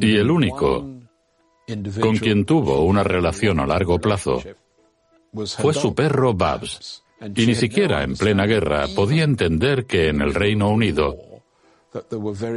y 0.00 0.16
el 0.16 0.30
único 0.30 0.86
con 2.00 2.16
quien 2.16 2.44
tuvo 2.44 2.84
una 2.84 3.02
relación 3.02 3.60
a 3.60 3.66
largo 3.66 3.98
plazo 3.98 4.42
fue 5.32 5.72
su 5.72 5.94
perro 5.94 6.34
Babs, 6.34 7.02
y 7.34 7.46
ni 7.46 7.54
siquiera 7.54 8.02
en 8.04 8.16
plena 8.16 8.44
guerra 8.44 8.86
podía 8.94 9.24
entender 9.24 9.86
que 9.86 10.08
en 10.08 10.20
el 10.20 10.34
Reino 10.34 10.68
Unido 10.68 11.16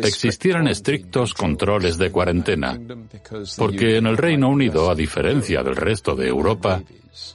existieran 0.04 0.68
estrictos 0.68 1.34
controles 1.34 1.98
de 1.98 2.12
cuarentena, 2.12 2.80
porque 3.58 3.98
en 3.98 4.08
el 4.08 4.18
Reino 4.18 4.50
Unido, 4.50 4.90
a 4.90 4.96
diferencia 4.96 5.64
del 5.64 5.76
resto 5.76 6.16
de 6.16 6.28
Europa, 6.28 6.82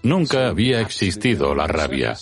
nunca 0.03 0.49
había 0.49 0.81
existido 0.81 1.55
la 1.55 1.67
rabia. 1.67 2.15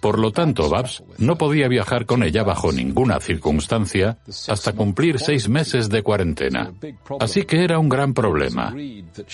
Por 0.00 0.18
lo 0.18 0.32
tanto, 0.32 0.68
Babs 0.68 1.02
no 1.18 1.36
podía 1.36 1.68
viajar 1.68 2.06
con 2.06 2.22
ella 2.22 2.42
bajo 2.42 2.72
ninguna 2.72 3.20
circunstancia 3.20 4.18
hasta 4.48 4.72
cumplir 4.72 5.18
seis 5.18 5.48
meses 5.48 5.88
de 5.88 6.02
cuarentena. 6.02 6.72
Así 7.20 7.44
que 7.44 7.64
era 7.64 7.78
un 7.78 7.88
gran 7.88 8.14
problema. 8.14 8.74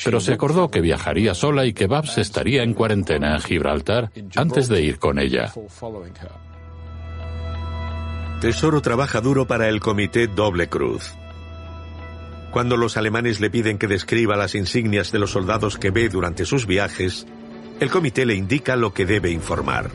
Pero 0.04 0.20
se 0.20 0.32
acordó 0.32 0.70
que 0.70 0.80
viajaría 0.80 1.34
sola 1.34 1.66
y 1.66 1.72
que 1.72 1.86
Babs 1.86 2.18
estaría 2.18 2.62
en 2.62 2.74
cuarentena 2.74 3.34
en 3.34 3.40
Gibraltar 3.40 4.10
antes 4.34 4.68
de 4.68 4.82
ir 4.82 4.98
con 4.98 5.18
ella. 5.18 5.52
Tesoro 8.44 8.82
trabaja 8.82 9.22
duro 9.22 9.46
para 9.46 9.70
el 9.70 9.80
comité 9.80 10.26
Doble 10.26 10.68
Cruz. 10.68 11.14
Cuando 12.50 12.76
los 12.76 12.98
alemanes 12.98 13.40
le 13.40 13.48
piden 13.48 13.78
que 13.78 13.86
describa 13.86 14.36
las 14.36 14.54
insignias 14.54 15.10
de 15.12 15.18
los 15.18 15.30
soldados 15.30 15.78
que 15.78 15.90
ve 15.90 16.10
durante 16.10 16.44
sus 16.44 16.66
viajes, 16.66 17.26
el 17.80 17.88
comité 17.88 18.26
le 18.26 18.34
indica 18.34 18.76
lo 18.76 18.92
que 18.92 19.06
debe 19.06 19.30
informar. 19.30 19.90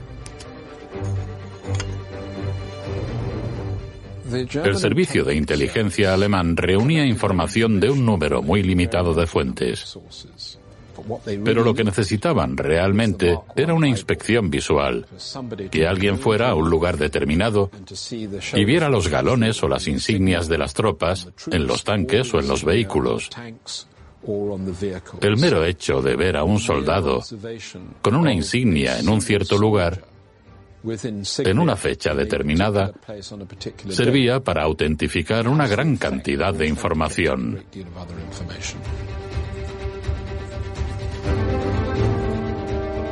El 4.31 4.77
servicio 4.77 5.23
de 5.25 5.35
inteligencia 5.35 6.15
alemán 6.15 6.57
reunía 6.57 7.05
información 7.05 7.79
de 7.79 7.91
un 7.91 8.03
número 8.03 8.41
muy 8.41 8.63
limitado 8.63 9.13
de 9.13 9.27
fuentes. 9.27 9.95
Pero 11.43 11.63
lo 11.63 11.73
que 11.73 11.83
necesitaban 11.83 12.57
realmente 12.57 13.37
era 13.55 13.73
una 13.73 13.87
inspección 13.87 14.49
visual, 14.49 15.05
que 15.71 15.87
alguien 15.87 16.17
fuera 16.19 16.49
a 16.49 16.55
un 16.55 16.69
lugar 16.69 16.97
determinado 16.97 17.71
y 18.53 18.65
viera 18.65 18.89
los 18.89 19.07
galones 19.07 19.61
o 19.63 19.67
las 19.67 19.87
insignias 19.87 20.47
de 20.47 20.57
las 20.57 20.73
tropas 20.73 21.27
en 21.51 21.67
los 21.67 21.83
tanques 21.83 22.33
o 22.33 22.39
en 22.39 22.47
los 22.47 22.63
vehículos. 22.63 23.29
El 25.21 25.37
mero 25.37 25.63
hecho 25.63 26.01
de 26.01 26.15
ver 26.15 26.35
a 26.35 26.43
un 26.43 26.59
soldado 26.59 27.21
con 28.01 28.15
una 28.15 28.33
insignia 28.33 28.99
en 28.99 29.07
un 29.07 29.21
cierto 29.21 29.57
lugar 29.57 30.03
en 30.83 31.59
una 31.59 31.75
fecha 31.75 32.13
determinada 32.13 32.93
servía 33.89 34.39
para 34.39 34.63
autentificar 34.63 35.47
una 35.47 35.67
gran 35.67 35.97
cantidad 35.97 36.53
de 36.53 36.67
información. 36.67 37.63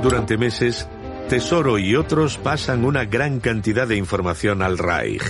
Durante 0.02 0.38
meses, 0.38 0.88
Tesoro 1.28 1.78
y 1.78 1.96
otros 1.96 2.38
pasan 2.38 2.86
una 2.86 3.04
gran 3.06 3.40
cantidad 3.40 3.88
de 3.88 3.98
información 3.98 4.62
al 4.62 4.78
Reich. 4.78 5.24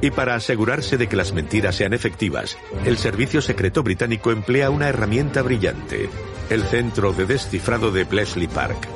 Y 0.00 0.10
para 0.10 0.34
asegurarse 0.34 0.96
de 0.96 1.06
que 1.06 1.16
las 1.16 1.32
mentiras 1.32 1.76
sean 1.76 1.92
efectivas, 1.92 2.58
el 2.84 2.98
Servicio 2.98 3.40
Secreto 3.40 3.82
Británico 3.82 4.32
emplea 4.32 4.70
una 4.70 4.88
herramienta 4.88 5.42
brillante, 5.42 6.10
el 6.50 6.62
Centro 6.64 7.12
de 7.12 7.26
Descifrado 7.26 7.90
de 7.90 8.04
Bletchley 8.04 8.48
Park. 8.48 8.88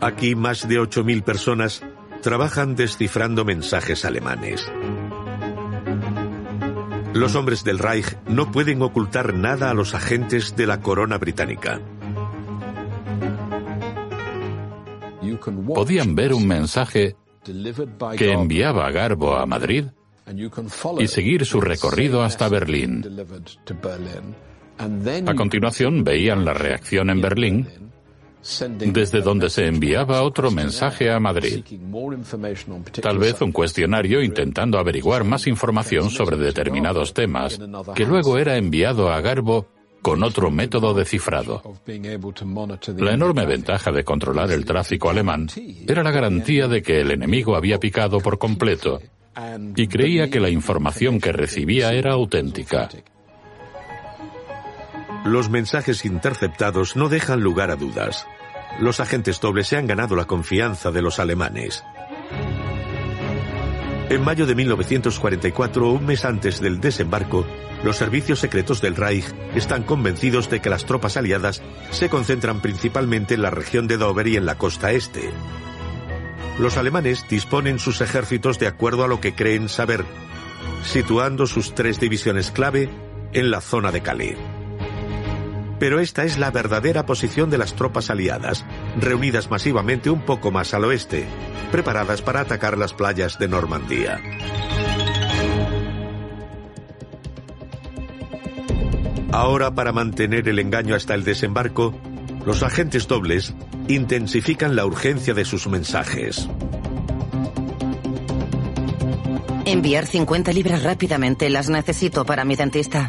Aquí 0.00 0.36
más 0.36 0.68
de 0.68 0.80
8.000 0.80 1.24
personas 1.24 1.82
trabajan 2.26 2.74
descifrando 2.74 3.44
mensajes 3.44 4.04
alemanes. 4.04 4.66
Los 7.14 7.36
hombres 7.36 7.62
del 7.62 7.78
Reich 7.78 8.16
no 8.26 8.50
pueden 8.50 8.82
ocultar 8.82 9.32
nada 9.32 9.70
a 9.70 9.74
los 9.74 9.94
agentes 9.94 10.56
de 10.56 10.66
la 10.66 10.80
corona 10.80 11.18
británica. 11.18 11.80
Podían 15.72 16.16
ver 16.16 16.34
un 16.34 16.48
mensaje 16.48 17.14
que 18.18 18.32
enviaba 18.32 18.90
Garbo 18.90 19.36
a 19.36 19.46
Madrid 19.46 19.84
y 20.98 21.06
seguir 21.06 21.46
su 21.46 21.60
recorrido 21.60 22.24
hasta 22.24 22.48
Berlín. 22.48 23.04
A 24.78 25.34
continuación 25.36 26.02
veían 26.02 26.44
la 26.44 26.54
reacción 26.54 27.08
en 27.08 27.20
Berlín 27.20 27.85
desde 28.78 29.20
donde 29.20 29.50
se 29.50 29.66
enviaba 29.66 30.22
otro 30.22 30.50
mensaje 30.50 31.10
a 31.10 31.18
Madrid. 31.18 31.64
Tal 33.00 33.18
vez 33.18 33.40
un 33.40 33.52
cuestionario 33.52 34.22
intentando 34.22 34.78
averiguar 34.78 35.24
más 35.24 35.46
información 35.46 36.10
sobre 36.10 36.36
determinados 36.36 37.12
temas, 37.14 37.58
que 37.94 38.06
luego 38.06 38.38
era 38.38 38.56
enviado 38.56 39.10
a 39.10 39.20
Garbo 39.20 39.68
con 40.02 40.22
otro 40.22 40.50
método 40.50 40.94
de 40.94 41.04
cifrado. 41.04 41.62
La 42.98 43.12
enorme 43.12 43.44
ventaja 43.44 43.90
de 43.90 44.04
controlar 44.04 44.52
el 44.52 44.64
tráfico 44.64 45.10
alemán 45.10 45.48
era 45.86 46.04
la 46.04 46.12
garantía 46.12 46.68
de 46.68 46.82
que 46.82 47.00
el 47.00 47.10
enemigo 47.10 47.56
había 47.56 47.78
picado 47.78 48.20
por 48.20 48.38
completo 48.38 49.00
y 49.74 49.86
creía 49.88 50.30
que 50.30 50.40
la 50.40 50.48
información 50.48 51.20
que 51.20 51.32
recibía 51.32 51.92
era 51.92 52.12
auténtica. 52.12 52.88
Los 55.24 55.50
mensajes 55.50 56.04
interceptados 56.04 56.94
no 56.94 57.08
dejan 57.08 57.40
lugar 57.40 57.72
a 57.72 57.76
dudas. 57.76 58.26
Los 58.80 59.00
agentes 59.00 59.40
dobles 59.40 59.68
se 59.68 59.76
han 59.76 59.86
ganado 59.86 60.16
la 60.16 60.26
confianza 60.26 60.90
de 60.90 61.00
los 61.02 61.18
alemanes. 61.18 61.82
En 64.08 64.22
mayo 64.22 64.46
de 64.46 64.54
1944, 64.54 65.88
un 65.88 66.06
mes 66.06 66.24
antes 66.24 66.60
del 66.60 66.80
desembarco, 66.80 67.46
los 67.82 67.96
servicios 67.96 68.38
secretos 68.38 68.80
del 68.80 68.94
Reich 68.94 69.24
están 69.54 69.82
convencidos 69.82 70.48
de 70.50 70.60
que 70.60 70.70
las 70.70 70.84
tropas 70.84 71.16
aliadas 71.16 71.62
se 71.90 72.08
concentran 72.08 72.60
principalmente 72.60 73.34
en 73.34 73.42
la 73.42 73.50
región 73.50 73.88
de 73.88 73.96
Dover 73.96 74.28
y 74.28 74.36
en 74.36 74.46
la 74.46 74.58
costa 74.58 74.92
este. 74.92 75.30
Los 76.58 76.76
alemanes 76.76 77.26
disponen 77.28 77.78
sus 77.78 78.00
ejércitos 78.00 78.58
de 78.58 78.66
acuerdo 78.66 79.04
a 79.04 79.08
lo 79.08 79.20
que 79.20 79.34
creen 79.34 79.68
saber, 79.68 80.04
situando 80.84 81.46
sus 81.46 81.74
tres 81.74 81.98
divisiones 81.98 82.50
clave 82.50 82.88
en 83.32 83.50
la 83.50 83.60
zona 83.60 83.90
de 83.90 84.02
Calais. 84.02 84.55
Pero 85.78 86.00
esta 86.00 86.24
es 86.24 86.38
la 86.38 86.50
verdadera 86.50 87.04
posición 87.04 87.50
de 87.50 87.58
las 87.58 87.74
tropas 87.74 88.10
aliadas, 88.10 88.64
reunidas 88.98 89.50
masivamente 89.50 90.10
un 90.10 90.22
poco 90.22 90.50
más 90.50 90.72
al 90.74 90.84
oeste, 90.84 91.26
preparadas 91.70 92.22
para 92.22 92.40
atacar 92.40 92.78
las 92.78 92.94
playas 92.94 93.38
de 93.38 93.48
Normandía. 93.48 94.20
Ahora, 99.32 99.74
para 99.74 99.92
mantener 99.92 100.48
el 100.48 100.58
engaño 100.58 100.94
hasta 100.94 101.14
el 101.14 101.22
desembarco, 101.22 101.94
los 102.46 102.62
agentes 102.62 103.06
dobles 103.06 103.54
intensifican 103.86 104.76
la 104.76 104.86
urgencia 104.86 105.34
de 105.34 105.44
sus 105.44 105.66
mensajes. 105.66 106.48
Enviar 109.66 110.06
50 110.06 110.52
libras 110.52 110.84
rápidamente, 110.84 111.50
las 111.50 111.68
necesito 111.68 112.24
para 112.24 112.44
mi 112.44 112.56
dentista. 112.56 113.06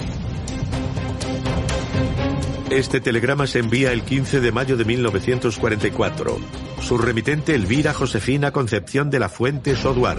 Este 2.69 2.99
telegrama 2.99 3.47
se 3.47 3.59
envía 3.59 3.93
el 3.93 4.03
15 4.03 4.41
de 4.41 4.51
mayo 4.51 4.75
de 4.75 4.83
1944. 4.83 6.37
Su 6.81 6.97
remitente 6.97 7.55
Elvira 7.55 7.93
Josefina 7.93 8.51
Concepción 8.51 9.09
de 9.09 9.19
la 9.19 9.29
Fuente 9.29 9.73
Soduar, 9.77 10.17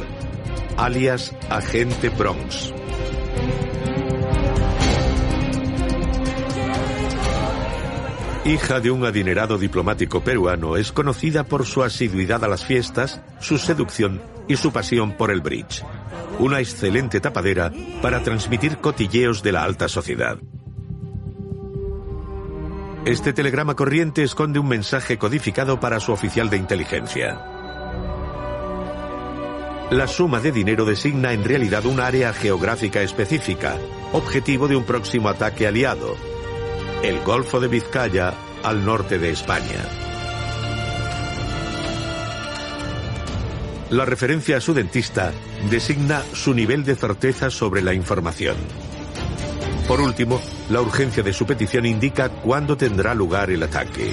alias 0.79 1.37
Agente 1.51 2.09
Bronx. 2.09 2.73
Hija 8.47 8.81
de 8.81 8.91
un 8.91 9.05
adinerado 9.05 9.59
diplomático 9.59 10.25
peruano, 10.25 10.79
es 10.79 10.91
conocida 10.91 11.45
por 11.45 11.67
su 11.67 11.83
asiduidad 11.83 12.43
a 12.45 12.49
las 12.49 12.65
fiestas, 12.65 13.21
su 13.41 13.59
seducción 13.59 14.23
y 14.49 14.57
su 14.57 14.73
pasión 14.73 15.19
por 15.19 15.31
el 15.31 15.43
bridge. 15.43 15.85
Una 16.39 16.61
excelente 16.61 17.21
tapadera 17.21 17.71
para 18.01 18.23
transmitir 18.23 18.79
cotilleos 18.79 19.43
de 19.43 19.53
la 19.53 19.65
alta 19.65 19.87
sociedad. 19.87 20.39
Este 23.09 23.33
telegrama 23.33 23.75
corriente 23.75 24.23
esconde 24.23 24.59
un 24.59 24.69
mensaje 24.69 25.17
codificado 25.17 25.81
para 25.81 25.99
su 25.99 26.13
oficial 26.13 26.51
de 26.51 26.59
inteligencia. 26.59 27.41
La 29.91 30.07
suma 30.07 30.41
de 30.41 30.53
dinero 30.53 30.85
designa 30.85 31.33
en 31.33 31.43
realidad 31.43 31.87
un 31.87 32.01
área 32.01 32.35
geográfica 32.35 33.01
específica, 33.01 33.79
objetivo 34.13 34.69
de 34.69 34.77
un 34.77 34.85
próximo 34.85 35.31
ataque 35.31 35.67
aliado, 35.67 36.17
el 37.03 37.21
Golfo 37.21 37.61
de 37.61 37.69
Vizcaya 37.69 38.35
al 38.63 38.85
norte 38.85 39.19
de 39.19 39.31
España. 39.31 39.87
La 43.89 44.05
referencia 44.05 44.59
a 44.59 44.61
su 44.61 44.75
dentista 44.75 45.33
designa 45.71 46.23
su 46.35 46.53
nivel 46.53 46.85
de 46.85 46.95
certeza 46.95 47.49
sobre 47.49 47.81
la 47.81 47.95
información. 47.95 48.59
Por 49.87 50.03
último, 50.03 50.43
la 50.71 50.81
urgencia 50.81 51.23
de 51.23 51.33
su 51.33 51.47
petición 51.47 51.87
indica 51.87 52.29
cuándo 52.29 52.77
tendrá 52.77 53.15
lugar 53.15 53.51
el 53.51 53.63
ataque. 53.63 54.13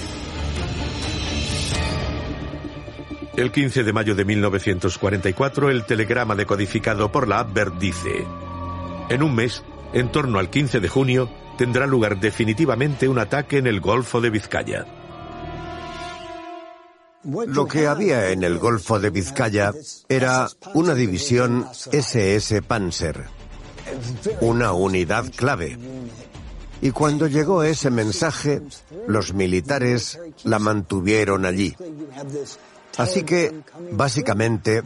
El 3.35 3.51
15 3.51 3.83
de 3.83 3.91
mayo 3.91 4.15
de 4.15 4.23
1944, 4.23 5.69
el 5.69 5.85
telegrama 5.85 6.35
decodificado 6.35 7.11
por 7.11 7.27
la 7.27 7.39
Abwehr 7.39 7.77
dice, 7.77 8.25
en 9.09 9.23
un 9.23 9.35
mes, 9.35 9.61
en 9.93 10.09
torno 10.09 10.39
al 10.39 10.49
15 10.49 10.79
de 10.79 10.87
junio, 10.87 11.29
tendrá 11.57 11.85
lugar 11.85 12.19
definitivamente 12.19 13.09
un 13.09 13.19
ataque 13.19 13.57
en 13.57 13.67
el 13.67 13.81
Golfo 13.81 14.21
de 14.21 14.29
Vizcaya. 14.29 14.85
Lo 17.25 17.67
que 17.67 17.87
había 17.87 18.29
en 18.29 18.43
el 18.43 18.57
Golfo 18.59 18.99
de 18.99 19.09
Vizcaya 19.09 19.73
era 20.07 20.47
una 20.73 20.93
división 20.93 21.67
SS 21.91 22.61
Panzer, 22.61 23.25
una 24.41 24.73
unidad 24.73 25.25
clave. 25.35 25.77
Y 26.81 26.91
cuando 26.91 27.27
llegó 27.27 27.63
ese 27.63 27.89
mensaje, 27.89 28.61
los 29.07 29.33
militares 29.33 30.19
la 30.43 30.59
mantuvieron 30.59 31.45
allí. 31.45 31.75
Así 32.97 33.23
que, 33.23 33.61
básicamente, 33.91 34.83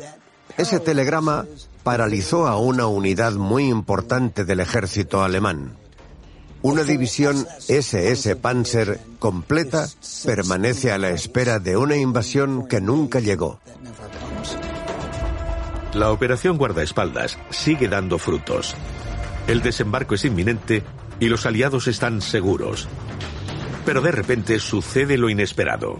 ese 0.57 0.79
telegrama 0.79 1.45
paralizó 1.83 2.47
a 2.47 2.57
una 2.57 2.87
unidad 2.87 3.33
muy 3.33 3.67
importante 3.67 4.45
del 4.45 4.59
ejército 4.59 5.23
alemán. 5.23 5.75
Una 6.61 6.83
división 6.83 7.47
SS 7.69 8.35
Panzer 8.35 8.99
completa 9.17 9.87
permanece 10.25 10.91
a 10.91 10.97
la 10.97 11.09
espera 11.09 11.59
de 11.59 11.77
una 11.77 11.95
invasión 11.95 12.67
que 12.67 12.81
nunca 12.81 13.19
llegó. 13.21 13.59
La 15.93 16.11
operación 16.11 16.57
guardaespaldas 16.57 17.37
sigue 17.49 17.87
dando 17.87 18.19
frutos. 18.19 18.75
El 19.47 19.61
desembarco 19.61 20.15
es 20.15 20.25
inminente 20.25 20.83
y 21.19 21.27
los 21.27 21.45
aliados 21.45 21.87
están 21.87 22.21
seguros. 22.21 22.87
Pero 23.85 24.01
de 24.01 24.11
repente 24.11 24.59
sucede 24.59 25.17
lo 25.17 25.29
inesperado. 25.29 25.99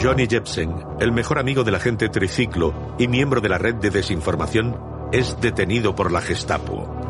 Johnny 0.00 0.26
Jepsen, 0.26 0.70
el 1.00 1.12
mejor 1.12 1.38
amigo 1.38 1.64
del 1.64 1.76
agente 1.76 2.10
Triciclo 2.10 2.94
y 2.98 3.08
miembro 3.08 3.40
de 3.40 3.48
la 3.48 3.56
red 3.56 3.76
de 3.76 3.88
desinformación, 3.88 4.76
es 5.12 5.40
detenido 5.40 5.94
por 5.94 6.12
la 6.12 6.20
Gestapo. 6.20 7.00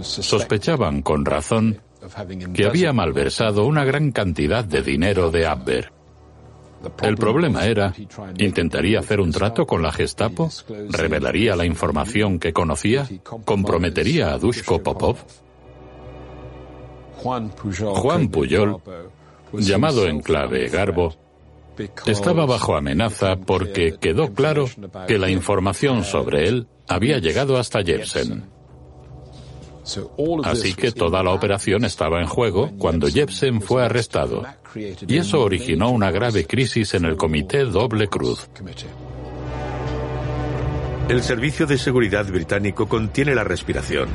Sospechaban 0.00 1.02
con 1.02 1.24
razón 1.24 1.80
que 2.54 2.66
había 2.66 2.92
malversado 2.92 3.64
una 3.66 3.84
gran 3.84 4.12
cantidad 4.12 4.64
de 4.64 4.82
dinero 4.82 5.30
de 5.30 5.46
Abber. 5.46 5.92
El 7.02 7.16
problema 7.16 7.66
era, 7.66 7.92
¿intentaría 8.38 9.00
hacer 9.00 9.20
un 9.20 9.32
trato 9.32 9.66
con 9.66 9.82
la 9.82 9.92
Gestapo? 9.92 10.50
¿Revelaría 10.88 11.54
la 11.54 11.66
información 11.66 12.38
que 12.38 12.52
conocía? 12.52 13.06
¿Comprometería 13.44 14.32
a 14.32 14.38
Dushko 14.38 14.82
Popov? 14.82 15.18
Juan 17.16 17.50
Puyol, 18.30 18.78
llamado 19.52 20.06
en 20.06 20.20
clave 20.20 20.68
Garbo, 20.68 21.14
estaba 22.06 22.46
bajo 22.46 22.76
amenaza 22.76 23.36
porque 23.36 23.96
quedó 24.00 24.32
claro 24.32 24.66
que 25.06 25.18
la 25.18 25.30
información 25.30 26.04
sobre 26.04 26.48
él 26.48 26.66
había 26.88 27.18
llegado 27.18 27.58
hasta 27.58 27.82
Jepsen. 27.82 28.44
Así 30.44 30.74
que 30.74 30.92
toda 30.92 31.22
la 31.22 31.32
operación 31.32 31.84
estaba 31.84 32.20
en 32.20 32.26
juego 32.26 32.70
cuando 32.78 33.08
Jepsen 33.08 33.60
fue 33.60 33.84
arrestado. 33.84 34.44
Y 35.06 35.16
eso 35.16 35.40
originó 35.40 35.90
una 35.90 36.10
grave 36.10 36.46
crisis 36.46 36.94
en 36.94 37.04
el 37.04 37.16
Comité 37.16 37.64
Doble 37.64 38.08
Cruz. 38.08 38.48
El 41.08 41.22
Servicio 41.22 41.66
de 41.66 41.76
Seguridad 41.76 42.26
británico 42.26 42.86
contiene 42.86 43.34
la 43.34 43.42
respiración. 43.42 44.08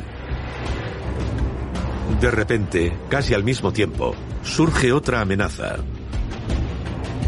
De 2.21 2.31
repente, 2.31 2.93
casi 3.09 3.33
al 3.33 3.43
mismo 3.43 3.73
tiempo, 3.73 4.15
surge 4.43 4.93
otra 4.93 5.19
amenaza. 5.19 5.77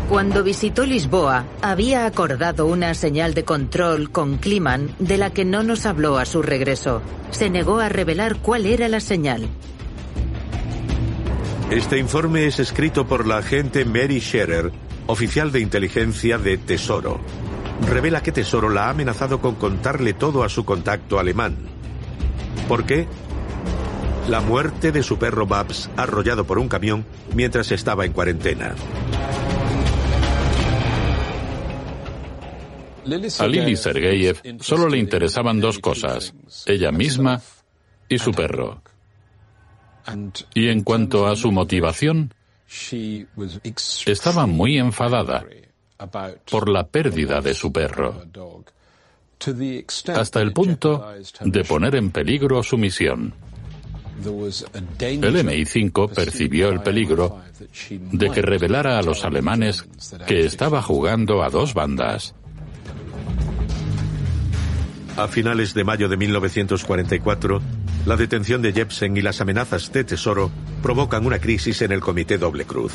Cuando 0.10 0.41
visitó 0.41 0.86
Lisboa, 0.86 1.43
había 1.62 2.05
acordado 2.05 2.66
una 2.66 2.93
señal 2.93 3.34
de 3.34 3.43
control 3.43 4.10
con 4.10 4.38
Kliman 4.38 4.95
de 4.99 5.18
la 5.18 5.32
que 5.32 5.43
no 5.43 5.64
nos 5.64 5.86
habló 5.86 6.18
a 6.18 6.24
su 6.26 6.41
regreso. 6.41 7.01
Se 7.32 7.49
negó 7.49 7.80
a 7.80 7.89
revelar 7.89 8.38
cuál 8.38 8.66
era 8.66 8.88
la 8.88 9.01
señal. 9.01 9.49
Este 11.70 11.97
informe 11.97 12.45
es 12.45 12.58
escrito 12.62 13.05
por 13.05 13.28
la 13.28 13.39
agente 13.39 13.84
Mary 13.84 14.22
Scherer, 14.22 14.72
oficial 15.08 15.51
de 15.51 15.60
inteligencia 15.60 16.38
de 16.38 16.58
Tesoro. 16.58 17.20
Revela 17.86 18.24
que 18.24 18.32
Tesoro 18.32 18.70
la 18.70 18.86
ha 18.86 18.91
amenazado 18.91 19.41
con 19.41 19.55
contarle 19.55 20.14
todo 20.14 20.45
a 20.45 20.49
su 20.49 20.64
contacto 20.64 21.20
alemán. 21.20 21.58
¿Por 22.70 22.86
qué? 22.86 23.08
La 24.30 24.39
muerte 24.39 24.93
de 24.93 25.03
su 25.03 25.20
perro 25.20 25.45
Babs 25.45 25.89
arrollado 25.97 26.45
por 26.45 26.60
un 26.60 26.70
camión 26.70 27.05
mientras 27.36 27.74
estaba 27.74 28.05
en 28.05 28.14
cuarentena. 28.14 28.74
A 33.39 33.47
Lili 33.47 33.76
Sergeyev 33.76 34.41
solo 34.60 34.89
le 34.89 34.97
interesaban 34.97 35.60
dos 35.60 35.80
cosas, 35.80 36.34
ella 36.66 36.91
misma 36.91 37.41
y 38.10 38.18
su 38.18 38.32
perro. 38.32 38.82
Y 40.53 40.68
en 40.70 40.84
cuanto 40.84 41.28
a 41.28 41.36
su 41.36 41.51
motivación, 41.51 42.34
estaba 44.05 44.45
muy 44.45 44.78
enfadada 44.78 45.45
por 46.49 46.70
la 46.70 46.88
pérdida 46.88 47.41
de 47.41 47.53
su 47.53 47.72
perro, 47.72 48.24
hasta 50.16 50.41
el 50.41 50.53
punto 50.53 51.05
de 51.41 51.64
poner 51.64 51.95
en 51.95 52.12
peligro 52.12 52.64
su 52.64 52.78
misión. 52.78 53.34
El 54.20 55.36
MI5 55.45 56.14
percibió 56.14 56.70
el 56.70 56.82
peligro 56.82 57.39
de 57.89 58.32
que 58.32 58.41
revelara 58.41 58.97
a 58.97 59.03
los 59.03 59.24
alemanes 59.24 59.88
que 60.26 60.45
estaba 60.45 60.82
jugando 60.82 61.43
a 61.43 61.49
dos 61.49 61.74
bandas. 61.74 62.34
A 65.18 65.28
finales 65.28 65.74
de 65.74 65.84
mayo 65.84 66.09
de 66.09 66.15
1944, 66.15 67.59
la 68.05 68.15
detención 68.15 68.61
de 68.61 68.72
Jepsen 68.72 69.18
y 69.18 69.24
las 69.24 69.41
amenazas 69.41 69.91
de 69.91 70.03
Tesoro 70.03 70.51
provocan 70.84 71.26
una 71.26 71.39
crisis 71.39 71.82
en 71.82 71.91
el 71.91 72.01
Comité 72.01 72.38
Doble 72.38 72.65
Cruz. 72.65 72.93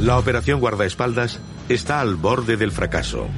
La 0.00 0.16
operación 0.18 0.58
guardaespaldas 0.58 1.38
está 1.68 2.00
al 2.00 2.14
borde 2.14 2.56
del 2.56 2.72
fracaso. 2.72 3.28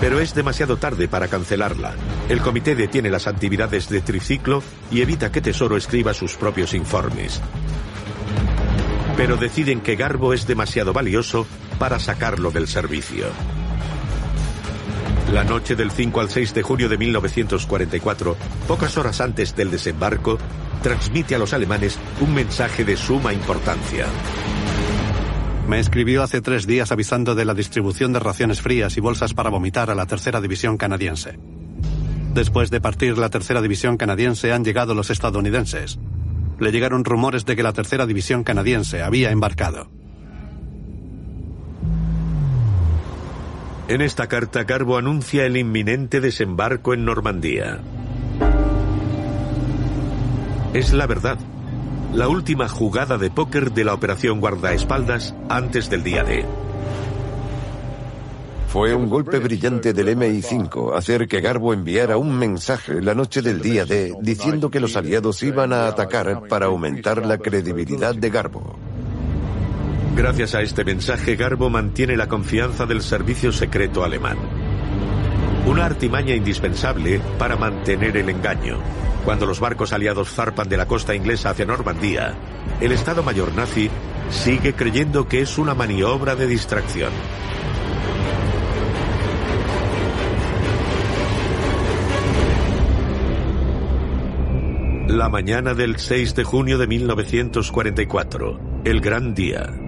Pero 0.00 0.20
es 0.20 0.36
demasiado 0.36 0.76
tarde 0.76 1.08
para 1.08 1.26
cancelarla. 1.26 1.96
El 2.28 2.40
comité 2.40 2.76
detiene 2.76 3.10
las 3.10 3.26
actividades 3.26 3.88
de 3.88 4.00
triciclo 4.00 4.62
y 4.92 5.00
evita 5.00 5.32
que 5.32 5.40
Tesoro 5.40 5.76
escriba 5.76 6.14
sus 6.14 6.36
propios 6.36 6.74
informes. 6.74 7.40
Pero 9.16 9.36
deciden 9.36 9.80
que 9.80 9.96
Garbo 9.96 10.32
es 10.32 10.46
demasiado 10.46 10.92
valioso 10.92 11.44
para 11.80 11.98
sacarlo 11.98 12.52
del 12.52 12.68
servicio. 12.68 13.26
La 15.32 15.44
noche 15.44 15.76
del 15.76 15.90
5 15.90 16.20
al 16.20 16.30
6 16.30 16.54
de 16.54 16.62
junio 16.62 16.88
de 16.88 16.96
1944, 16.96 18.36
pocas 18.66 18.96
horas 18.96 19.20
antes 19.20 19.54
del 19.54 19.70
desembarco, 19.70 20.38
transmite 20.82 21.34
a 21.34 21.38
los 21.38 21.52
alemanes 21.52 21.98
un 22.22 22.32
mensaje 22.32 22.82
de 22.82 22.96
suma 22.96 23.34
importancia. 23.34 24.06
Me 25.68 25.80
escribió 25.80 26.22
hace 26.22 26.40
tres 26.40 26.66
días 26.66 26.92
avisando 26.92 27.34
de 27.34 27.44
la 27.44 27.52
distribución 27.52 28.14
de 28.14 28.20
raciones 28.20 28.62
frías 28.62 28.96
y 28.96 29.00
bolsas 29.00 29.34
para 29.34 29.50
vomitar 29.50 29.90
a 29.90 29.94
la 29.94 30.06
tercera 30.06 30.40
división 30.40 30.78
canadiense. 30.78 31.38
Después 32.32 32.70
de 32.70 32.80
partir 32.80 33.18
la 33.18 33.28
tercera 33.28 33.60
división 33.60 33.98
canadiense 33.98 34.52
han 34.54 34.64
llegado 34.64 34.94
los 34.94 35.10
estadounidenses. 35.10 35.98
Le 36.58 36.72
llegaron 36.72 37.04
rumores 37.04 37.44
de 37.44 37.54
que 37.54 37.62
la 37.62 37.74
tercera 37.74 38.06
división 38.06 38.44
canadiense 38.44 39.02
había 39.02 39.30
embarcado. 39.30 39.90
En 43.88 44.02
esta 44.02 44.26
carta, 44.26 44.64
Garbo 44.64 44.98
anuncia 44.98 45.46
el 45.46 45.56
inminente 45.56 46.20
desembarco 46.20 46.92
en 46.92 47.06
Normandía. 47.06 47.80
Es 50.74 50.92
la 50.92 51.06
verdad. 51.06 51.38
La 52.12 52.28
última 52.28 52.68
jugada 52.68 53.16
de 53.16 53.30
póker 53.30 53.72
de 53.72 53.84
la 53.84 53.94
operación 53.94 54.40
guardaespaldas 54.40 55.34
antes 55.48 55.88
del 55.88 56.04
día 56.04 56.22
D. 56.22 56.44
Fue 58.68 58.94
un 58.94 59.08
golpe 59.08 59.38
brillante 59.38 59.94
del 59.94 60.14
MI5 60.18 60.94
hacer 60.94 61.26
que 61.26 61.40
Garbo 61.40 61.72
enviara 61.72 62.18
un 62.18 62.38
mensaje 62.38 63.00
la 63.00 63.14
noche 63.14 63.40
del 63.40 63.62
día 63.62 63.86
D 63.86 64.14
diciendo 64.20 64.70
que 64.70 64.80
los 64.80 64.96
aliados 64.96 65.42
iban 65.42 65.72
a 65.72 65.86
atacar 65.86 66.46
para 66.46 66.66
aumentar 66.66 67.24
la 67.24 67.38
credibilidad 67.38 68.14
de 68.14 68.28
Garbo. 68.28 68.87
Gracias 70.18 70.56
a 70.56 70.62
este 70.62 70.84
mensaje, 70.84 71.36
Garbo 71.36 71.70
mantiene 71.70 72.16
la 72.16 72.26
confianza 72.26 72.86
del 72.86 73.02
servicio 73.02 73.52
secreto 73.52 74.02
alemán. 74.02 74.36
Una 75.64 75.86
artimaña 75.86 76.34
indispensable 76.34 77.20
para 77.38 77.54
mantener 77.54 78.16
el 78.16 78.28
engaño. 78.28 78.80
Cuando 79.24 79.46
los 79.46 79.60
barcos 79.60 79.92
aliados 79.92 80.34
zarpan 80.34 80.68
de 80.68 80.76
la 80.76 80.86
costa 80.86 81.14
inglesa 81.14 81.50
hacia 81.50 81.66
Normandía, 81.66 82.34
el 82.80 82.90
Estado 82.90 83.22
Mayor 83.22 83.54
nazi 83.54 83.90
sigue 84.28 84.72
creyendo 84.72 85.28
que 85.28 85.40
es 85.40 85.56
una 85.56 85.76
maniobra 85.76 86.34
de 86.34 86.48
distracción. 86.48 87.12
La 95.06 95.28
mañana 95.28 95.74
del 95.74 95.96
6 95.96 96.34
de 96.34 96.42
junio 96.42 96.76
de 96.76 96.88
1944, 96.88 98.82
el 98.84 99.00
gran 99.00 99.32
día. 99.34 99.87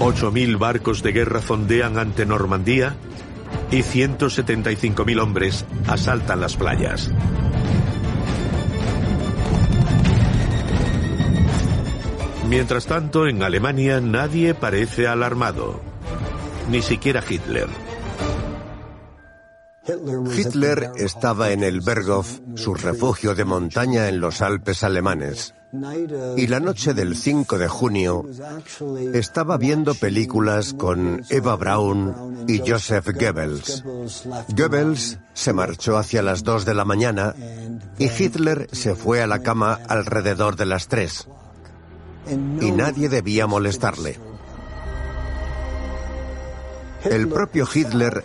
8.000 0.00 0.58
barcos 0.58 1.02
de 1.02 1.12
guerra 1.12 1.40
fondean 1.40 1.98
ante 1.98 2.24
Normandía 2.24 2.94
y 3.70 3.78
175.000 3.78 5.20
hombres 5.20 5.64
asaltan 5.86 6.40
las 6.40 6.56
playas. 6.56 7.10
Mientras 12.48 12.86
tanto, 12.86 13.26
en 13.26 13.42
Alemania 13.42 14.00
nadie 14.00 14.54
parece 14.54 15.06
alarmado, 15.06 15.80
ni 16.70 16.80
siquiera 16.80 17.22
Hitler. 17.28 17.68
Hitler 20.34 20.92
estaba 20.96 21.50
en 21.50 21.62
el 21.62 21.80
Berghof, 21.80 22.40
su 22.54 22.74
refugio 22.74 23.34
de 23.34 23.44
montaña 23.44 24.08
en 24.08 24.20
los 24.20 24.40
Alpes 24.42 24.82
alemanes. 24.82 25.54
Y 26.36 26.46
la 26.46 26.60
noche 26.60 26.94
del 26.94 27.14
5 27.14 27.58
de 27.58 27.68
junio 27.68 28.24
estaba 29.12 29.58
viendo 29.58 29.94
películas 29.94 30.72
con 30.72 31.22
Eva 31.28 31.56
Braun 31.56 32.44
y 32.48 32.62
Joseph 32.66 33.08
Goebbels. 33.14 33.84
Goebbels 34.56 35.18
se 35.34 35.52
marchó 35.52 35.98
hacia 35.98 36.22
las 36.22 36.42
2 36.42 36.64
de 36.64 36.74
la 36.74 36.86
mañana 36.86 37.34
y 37.98 38.06
Hitler 38.06 38.68
se 38.72 38.94
fue 38.94 39.22
a 39.22 39.26
la 39.26 39.42
cama 39.42 39.78
alrededor 39.88 40.56
de 40.56 40.66
las 40.66 40.88
3. 40.88 41.28
Y 42.60 42.72
nadie 42.72 43.10
debía 43.10 43.46
molestarle. 43.46 44.18
El 47.04 47.28
propio 47.28 47.66
Hitler 47.72 48.24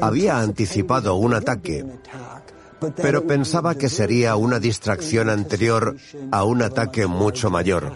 había 0.00 0.40
anticipado 0.40 1.14
un 1.14 1.34
ataque, 1.34 1.84
pero 2.96 3.26
pensaba 3.26 3.74
que 3.74 3.88
sería 3.88 4.36
una 4.36 4.58
distracción 4.58 5.28
anterior 5.28 5.96
a 6.30 6.44
un 6.44 6.62
ataque 6.62 7.06
mucho 7.06 7.50
mayor. 7.50 7.92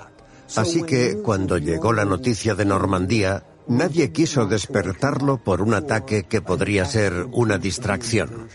Así 0.55 0.83
que 0.83 1.19
cuando 1.23 1.59
llegó 1.59 1.93
la 1.93 2.05
noticia 2.05 2.55
de 2.55 2.65
Normandía, 2.65 3.45
nadie 3.67 4.13
quiso 4.13 4.47
despertarlo 4.47 5.39
por 5.39 5.61
un 5.61 5.75
ataque 5.75 6.25
que 6.25 6.41
podría 6.41 6.85
ser 6.85 7.27
una 7.33 7.59
distracción. 7.59 8.49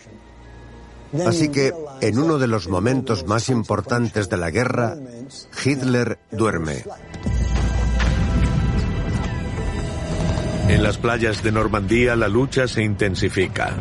Así 1.26 1.50
que, 1.50 1.74
en 2.00 2.18
uno 2.18 2.38
de 2.38 2.46
los 2.46 2.68
momentos 2.68 3.26
más 3.26 3.50
importantes 3.50 4.30
de 4.30 4.38
la 4.38 4.50
guerra, 4.50 4.96
Hitler 5.62 6.18
duerme. 6.30 6.84
En 10.68 10.82
las 10.82 10.96
playas 10.96 11.42
de 11.42 11.52
Normandía 11.52 12.16
la 12.16 12.28
lucha 12.28 12.66
se 12.66 12.82
intensifica. 12.82 13.76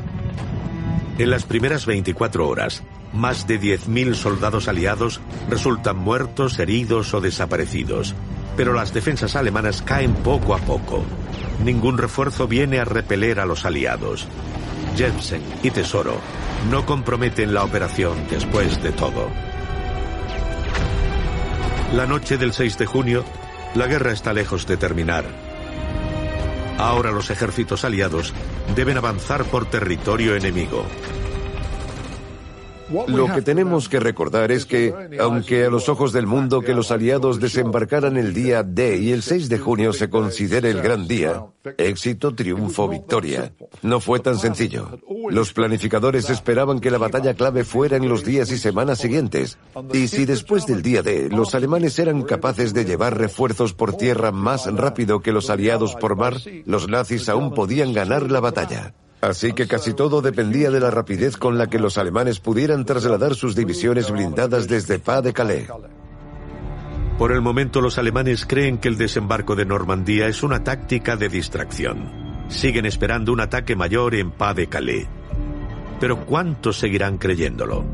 En 1.21 1.29
las 1.29 1.43
primeras 1.43 1.85
24 1.85 2.47
horas, 2.47 2.81
más 3.13 3.45
de 3.45 3.61
10.000 3.61 4.15
soldados 4.15 4.67
aliados 4.67 5.21
resultan 5.51 5.95
muertos, 5.95 6.57
heridos 6.57 7.13
o 7.13 7.21
desaparecidos. 7.21 8.15
Pero 8.57 8.73
las 8.73 8.91
defensas 8.91 9.35
alemanas 9.35 9.83
caen 9.83 10.15
poco 10.15 10.55
a 10.55 10.57
poco. 10.57 11.03
Ningún 11.63 11.99
refuerzo 11.99 12.47
viene 12.47 12.79
a 12.79 12.85
repeler 12.85 13.39
a 13.39 13.45
los 13.45 13.65
aliados. 13.65 14.27
Jensen 14.97 15.43
y 15.61 15.69
Tesoro 15.69 16.15
no 16.71 16.87
comprometen 16.87 17.53
la 17.53 17.65
operación 17.65 18.17
después 18.27 18.81
de 18.81 18.91
todo. 18.91 19.29
La 21.93 22.07
noche 22.07 22.39
del 22.39 22.51
6 22.51 22.79
de 22.79 22.85
junio, 22.87 23.23
la 23.75 23.85
guerra 23.85 24.11
está 24.11 24.33
lejos 24.33 24.65
de 24.65 24.75
terminar. 24.75 25.50
Ahora 26.81 27.11
los 27.11 27.29
ejércitos 27.29 27.85
aliados 27.85 28.33
deben 28.75 28.97
avanzar 28.97 29.45
por 29.45 29.69
territorio 29.69 30.35
enemigo. 30.35 30.83
Lo 33.07 33.33
que 33.33 33.41
tenemos 33.41 33.89
que 33.89 33.99
recordar 33.99 34.51
es 34.51 34.65
que, 34.65 34.93
aunque 35.19 35.65
a 35.65 35.69
los 35.69 35.89
ojos 35.89 36.13
del 36.13 36.27
mundo 36.27 36.61
que 36.61 36.73
los 36.73 36.91
aliados 36.91 37.39
desembarcaran 37.39 38.17
el 38.17 38.33
día 38.33 38.63
D 38.63 38.97
y 38.97 39.11
el 39.11 39.21
6 39.21 39.49
de 39.49 39.59
junio 39.59 39.93
se 39.93 40.09
considere 40.09 40.69
el 40.69 40.81
gran 40.81 41.07
día, 41.07 41.45
éxito, 41.77 42.35
triunfo, 42.35 42.87
victoria, 42.87 43.53
no 43.81 43.99
fue 43.99 44.19
tan 44.19 44.37
sencillo. 44.37 44.99
Los 45.29 45.53
planificadores 45.53 46.29
esperaban 46.29 46.79
que 46.79 46.91
la 46.91 46.97
batalla 46.97 47.33
clave 47.33 47.63
fuera 47.63 47.97
en 47.97 48.09
los 48.09 48.25
días 48.25 48.51
y 48.51 48.57
semanas 48.57 48.99
siguientes. 48.99 49.57
Y 49.93 50.07
si 50.07 50.25
después 50.25 50.65
del 50.65 50.81
día 50.81 51.01
D 51.01 51.29
los 51.29 51.55
alemanes 51.55 51.97
eran 51.99 52.23
capaces 52.23 52.73
de 52.73 52.85
llevar 52.85 53.17
refuerzos 53.17 53.73
por 53.73 53.95
tierra 53.95 54.31
más 54.31 54.65
rápido 54.73 55.21
que 55.21 55.31
los 55.31 55.49
aliados 55.49 55.95
por 55.95 56.15
mar, 56.15 56.37
los 56.65 56.87
nazis 56.87 57.29
aún 57.29 57.53
podían 57.53 57.93
ganar 57.93 58.31
la 58.31 58.39
batalla. 58.39 58.93
Así 59.21 59.53
que 59.53 59.67
casi 59.67 59.93
todo 59.93 60.21
dependía 60.21 60.71
de 60.71 60.79
la 60.79 60.89
rapidez 60.89 61.37
con 61.37 61.57
la 61.57 61.67
que 61.67 61.77
los 61.77 61.99
alemanes 61.99 62.39
pudieran 62.39 62.85
trasladar 62.85 63.35
sus 63.35 63.55
divisiones 63.55 64.09
blindadas 64.09 64.67
desde 64.67 64.97
Pas 64.97 65.23
de 65.23 65.31
Calais. 65.31 65.67
Por 67.19 67.31
el 67.31 67.41
momento 67.41 67.81
los 67.81 67.99
alemanes 67.99 68.47
creen 68.47 68.79
que 68.79 68.87
el 68.87 68.97
desembarco 68.97 69.55
de 69.55 69.65
Normandía 69.65 70.27
es 70.27 70.41
una 70.41 70.63
táctica 70.63 71.15
de 71.17 71.29
distracción. 71.29 72.47
Siguen 72.49 72.87
esperando 72.87 73.31
un 73.31 73.41
ataque 73.41 73.75
mayor 73.75 74.15
en 74.15 74.31
Pas 74.31 74.55
de 74.55 74.65
Calais. 74.65 75.07
Pero 75.99 76.25
¿cuántos 76.25 76.79
seguirán 76.79 77.19
creyéndolo? 77.19 77.85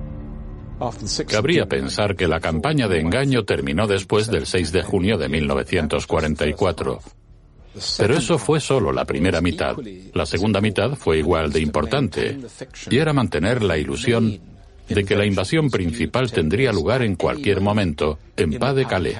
Cabría 1.27 1.65
pensar 1.65 2.15
que 2.15 2.27
la 2.27 2.39
campaña 2.39 2.87
de 2.87 3.01
engaño 3.01 3.43
terminó 3.43 3.85
después 3.85 4.27
del 4.27 4.45
6 4.45 4.71
de 4.71 4.83
junio 4.83 5.17
de 5.17 5.27
1944. 5.27 6.99
Pero 7.97 8.15
eso 8.15 8.37
fue 8.37 8.59
solo 8.59 8.91
la 8.91 9.05
primera 9.05 9.41
mitad. 9.41 9.75
La 10.13 10.25
segunda 10.25 10.61
mitad 10.61 10.95
fue 10.95 11.19
igual 11.19 11.51
de 11.51 11.61
importante 11.61 12.37
y 12.89 12.97
era 12.97 13.13
mantener 13.13 13.63
la 13.63 13.77
ilusión 13.77 14.39
de 14.87 15.03
que 15.03 15.15
la 15.15 15.25
invasión 15.25 15.69
principal 15.69 16.31
tendría 16.31 16.71
lugar 16.71 17.01
en 17.01 17.15
cualquier 17.15 17.61
momento 17.61 18.19
en 18.35 18.57
Pas 18.57 18.75
de 18.75 18.85
Calais. 18.85 19.17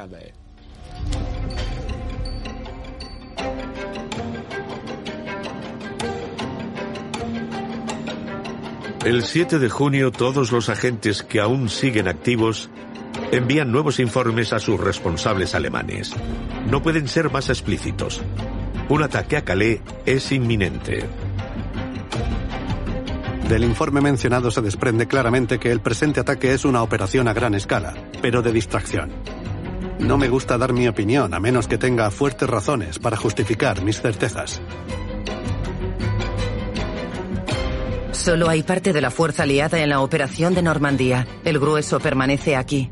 El 9.06 9.24
7 9.24 9.60
de 9.60 9.70
junio 9.70 10.12
todos 10.12 10.52
los 10.52 10.68
agentes 10.68 11.24
que 11.24 11.40
aún 11.40 11.70
siguen 11.70 12.10
activos 12.10 12.70
envían 13.32 13.72
nuevos 13.72 14.00
informes 14.00 14.54
a 14.54 14.60
sus 14.60 14.80
responsables 14.80 15.56
alemanes. 15.56 16.14
No 16.70 16.82
pueden 16.82 17.08
ser 17.08 17.32
más 17.32 17.50
explícitos. 17.50 18.22
Un 18.90 19.04
ataque 19.04 19.38
a 19.38 19.44
Calais 19.44 19.82
es 20.06 20.32
inminente. 20.32 21.06
Del 23.50 23.64
informe 23.64 24.02
mencionado 24.02 24.52
se 24.52 24.62
desprende 24.62 25.08
claramente 25.08 25.58
que 25.58 25.72
el 25.72 25.80
presente 25.80 26.20
ataque 26.20 26.54
es 26.54 26.66
una 26.66 26.84
operación 26.84 27.28
a 27.28 27.34
gran 27.34 27.56
escala, 27.56 27.94
pero 28.22 28.42
de 28.42 28.52
distracción. 28.52 29.12
No 30.00 30.18
me 30.18 30.30
gusta 30.30 30.58
dar 30.58 30.74
mi 30.74 30.88
opinión 30.88 31.34
a 31.34 31.40
menos 31.40 31.68
que 31.68 31.78
tenga 31.78 32.12
fuertes 32.12 32.50
razones 32.50 33.00
para 33.00 33.18
justificar 33.18 33.82
mis 33.82 34.02
certezas. 34.02 34.62
Solo 38.12 38.50
hay 38.50 38.64
parte 38.64 38.92
de 38.92 39.00
la 39.00 39.12
fuerza 39.12 39.44
aliada 39.44 39.80
en 39.80 39.90
la 39.90 40.02
operación 40.02 40.54
de 40.54 40.62
Normandía. 40.62 41.26
El 41.46 41.60
grueso 41.60 42.00
permanece 42.00 42.58
aquí. 42.58 42.92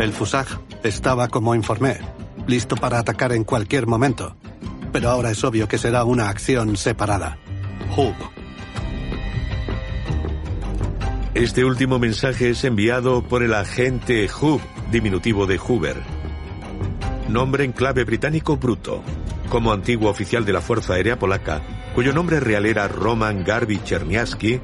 El 0.00 0.14
Fusag 0.14 0.46
estaba 0.82 1.28
como 1.28 1.54
informé, 1.54 1.98
listo 2.46 2.74
para 2.74 2.98
atacar 2.98 3.32
en 3.32 3.44
cualquier 3.44 3.86
momento. 3.86 4.34
Pero 4.92 5.10
ahora 5.10 5.30
es 5.30 5.44
obvio 5.44 5.68
que 5.68 5.76
será 5.76 6.04
una 6.04 6.30
acción 6.30 6.78
separada. 6.78 7.36
Hub. 7.94 8.14
Este 11.34 11.66
último 11.66 11.98
mensaje 11.98 12.48
es 12.48 12.64
enviado 12.64 13.22
por 13.22 13.42
el 13.42 13.52
agente 13.52 14.26
Hub, 14.40 14.62
diminutivo 14.90 15.46
de 15.46 15.58
Hoover. 15.58 15.98
Nombre 17.28 17.64
en 17.64 17.72
clave 17.72 18.04
británico 18.04 18.56
bruto. 18.56 19.02
Como 19.50 19.70
antiguo 19.70 20.08
oficial 20.08 20.46
de 20.46 20.54
la 20.54 20.62
Fuerza 20.62 20.94
Aérea 20.94 21.18
Polaca, 21.18 21.60
cuyo 21.94 22.14
nombre 22.14 22.40
real 22.40 22.64
era 22.64 22.88
Roman 22.88 23.44
Garbi 23.44 23.78
Czerniawski, 23.84 24.62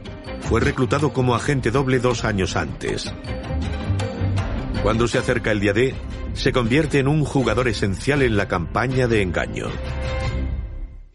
fue 0.49 0.63
reclutado 0.63 1.13
como 1.13 1.35
agente 1.35 1.71
doble 1.71 1.99
dos 1.99 2.25
años 2.25 2.57
antes. 2.57 3.13
Cuando 4.83 5.09
se 5.09 5.19
acerca 5.19 5.53
el 5.53 5.61
día 5.61 5.73
D, 5.73 5.95
se 6.35 6.53
convierte 6.53 6.99
en 6.99 7.09
un 7.09 7.25
jugador 7.25 7.69
esencial 7.69 8.23
en 8.23 8.37
la 8.37 8.49
campaña 8.49 9.09
de 9.09 9.23
engaño. 9.23 9.69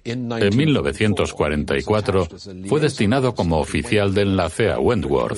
En 0.03 0.28
1944 0.28 2.28
fue 2.68 2.80
destinado 2.80 3.36
como 3.36 3.59
oficial 3.59 4.16
de 4.16 4.24
enlace 4.24 4.72
a 4.72 4.80
Wentworth, 4.80 5.38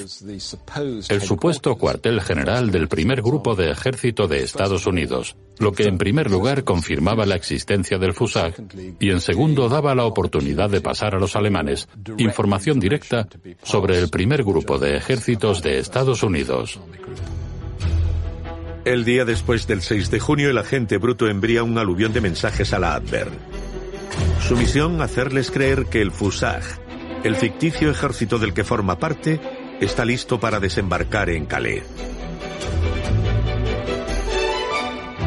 el 1.09 1.21
supuesto 1.21 1.75
cuartel 1.75 2.21
general 2.21 2.71
del 2.71 2.87
primer 2.87 3.21
grupo 3.21 3.55
de 3.55 3.71
ejército 3.71 4.27
de 4.27 4.41
Estados 4.41 4.87
Unidos, 4.87 5.35
lo 5.59 5.73
que 5.73 5.83
en 5.83 5.97
primer 5.97 6.31
lugar 6.31 6.63
confirmaba 6.63 7.25
la 7.25 7.35
existencia 7.35 7.97
del 7.97 8.13
FUSAG 8.13 8.53
y 9.01 9.09
en 9.09 9.19
segundo 9.19 9.67
daba 9.67 9.95
la 9.95 10.05
oportunidad 10.05 10.69
de 10.69 10.79
pasar 10.79 11.13
a 11.13 11.19
los 11.19 11.35
alemanes 11.35 11.89
información 12.17 12.79
directa 12.79 13.27
sobre 13.63 13.99
el 13.99 14.09
primer 14.09 14.45
grupo 14.45 14.77
de 14.77 14.95
ejércitos 14.95 15.61
de 15.61 15.79
Estados 15.79 16.23
Unidos. 16.23 16.79
El 18.85 19.05
día 19.05 19.23
después 19.23 19.65
del 19.65 19.81
6 19.81 20.11
de 20.11 20.19
junio, 20.19 20.49
el 20.49 20.57
agente 20.57 20.97
bruto 20.97 21.29
envía 21.29 21.63
un 21.63 21.77
aluvión 21.77 22.11
de 22.11 22.19
mensajes 22.19 22.73
a 22.73 22.79
la 22.79 22.95
Adver. 22.95 23.29
Su 24.45 24.57
misión, 24.57 25.01
hacerles 25.01 25.51
creer 25.51 25.85
que 25.85 26.01
el 26.01 26.11
FUSAG, 26.11 26.63
el 27.23 27.37
ficticio 27.37 27.89
ejército 27.89 28.39
del 28.39 28.53
que 28.53 28.65
forma 28.65 28.99
parte, 28.99 29.39
está 29.79 30.03
listo 30.03 30.37
para 30.37 30.59
desembarcar 30.59 31.29
en 31.29 31.45
Calais. 31.45 31.83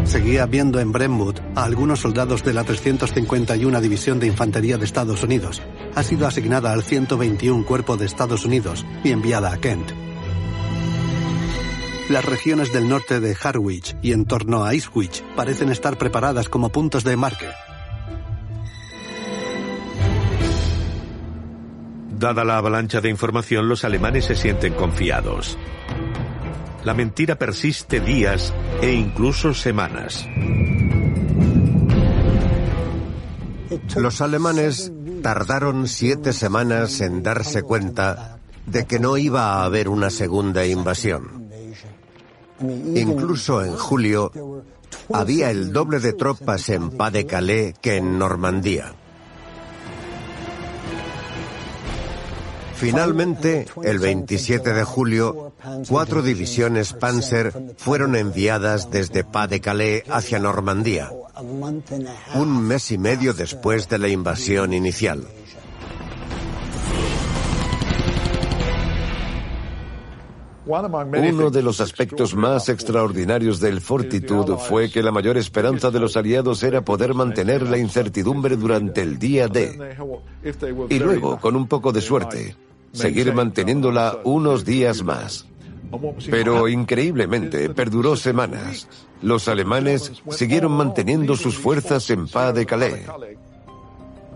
Seguía 0.05 0.45
viendo 0.45 0.79
en 0.79 0.93
Brentwood 0.93 1.41
a 1.55 1.65
algunos 1.65 2.01
soldados 2.01 2.45
de 2.45 2.53
la 2.53 2.65
351 2.65 3.81
División 3.81 4.21
de 4.21 4.27
Infantería 4.27 4.77
de 4.77 4.85
Estados 4.85 5.23
Unidos. 5.23 5.63
Ha 5.95 6.03
sido 6.03 6.27
asignada 6.27 6.73
al 6.73 6.83
121 6.83 7.65
Cuerpo 7.65 7.97
de 7.97 8.05
Estados 8.05 8.45
Unidos 8.45 8.85
y 9.03 9.13
enviada 9.13 9.51
a 9.51 9.57
Kent. 9.57 10.06
Las 12.09 12.25
regiones 12.25 12.73
del 12.73 12.89
norte 12.89 13.19
de 13.19 13.37
Harwich 13.43 13.97
y 14.01 14.13
en 14.13 14.27
torno 14.27 14.65
a 14.65 14.75
Ipswich 14.75 15.25
parecen 15.35 15.71
estar 15.71 15.99
preparadas 15.99 16.49
como 16.49 16.69
puntos 16.69 17.03
de 17.03 17.17
marque. 17.17 17.49
Dada 22.17 22.45
la 22.45 22.59
avalancha 22.59 23.01
de 23.01 23.11
información, 23.11 23.69
los 23.69 23.85
alemanes 23.85 24.27
se 24.27 24.37
sienten 24.37 24.75
confiados. 24.75 25.59
La 26.85 26.95
mentira 26.95 27.35
persiste 27.35 28.01
días 28.01 28.55
e 28.81 28.93
incluso 28.93 29.53
semanas. 29.53 30.29
Los 33.97 34.21
alemanes 34.21 34.93
tardaron 35.23 35.89
siete 35.89 36.33
semanas 36.33 37.01
en 37.01 37.25
darse 37.25 37.63
cuenta 37.63 38.39
de 38.67 38.87
que 38.87 39.01
no 39.01 39.17
iba 39.17 39.55
a 39.55 39.65
haber 39.65 39.89
una 39.89 40.11
segunda 40.11 40.65
invasión. 40.65 41.46
Incluso 42.61 43.65
en 43.65 43.77
julio 43.77 44.33
había 45.13 45.51
el 45.51 45.73
doble 45.73 46.01
de 46.01 46.13
tropas 46.13 46.69
en 46.69 46.91
Pas-de-Calais 46.91 47.75
que 47.81 47.97
en 47.97 48.19
Normandía. 48.19 48.95
Finalmente, 52.77 53.67
el 53.85 53.99
27 53.99 54.75
de 54.75 54.85
julio, 54.85 55.55
cuatro 55.89 56.21
divisiones 56.21 56.93
Panzer 56.93 57.75
fueron 57.79 58.15
enviadas 58.17 58.91
desde 58.91 59.25
Pas-de-Calais 59.25 60.03
hacia 60.11 60.39
Normandía, 60.39 61.11
un 62.35 62.63
mes 62.63 62.91
y 62.91 62.99
medio 62.99 63.33
después 63.33 63.89
de 63.89 63.99
la 63.99 64.09
invasión 64.09 64.75
inicial. 64.75 65.27
Uno 70.67 71.51
de 71.51 71.63
los 71.63 71.81
aspectos 71.81 72.35
más 72.35 72.69
extraordinarios 72.69 73.61
del 73.61 73.81
Fortitude 73.81 74.57
fue 74.59 74.91
que 74.91 75.03
la 75.03 75.13
mayor 75.13 75.37
esperanza 75.37 75.91
de 75.93 76.01
los 76.01 76.17
aliados 76.17 76.63
era 76.65 76.83
poder 76.83 77.15
mantener 77.15 77.63
la 77.63 77.79
incertidumbre 77.79 78.57
durante 78.57 79.03
el 79.03 79.19
día 79.19 79.47
D. 79.47 79.97
Y 80.89 80.99
luego, 80.99 81.39
con 81.39 81.55
un 81.55 81.69
poco 81.69 81.93
de 81.93 82.01
suerte, 82.01 82.57
seguir 82.93 83.33
manteniéndola 83.33 84.19
unos 84.25 84.65
días 84.65 85.05
más. 85.05 85.47
Pero 86.31 86.67
increíblemente, 86.67 87.71
perduró 87.71 88.17
semanas. 88.17 88.89
Los 89.23 89.47
alemanes 89.47 90.13
siguieron 90.31 90.73
manteniendo 90.73 91.37
sus 91.37 91.57
fuerzas 91.57 92.11
en 92.11 92.27
Pas 92.27 92.55
de 92.55 92.67
Calais. 92.67 93.07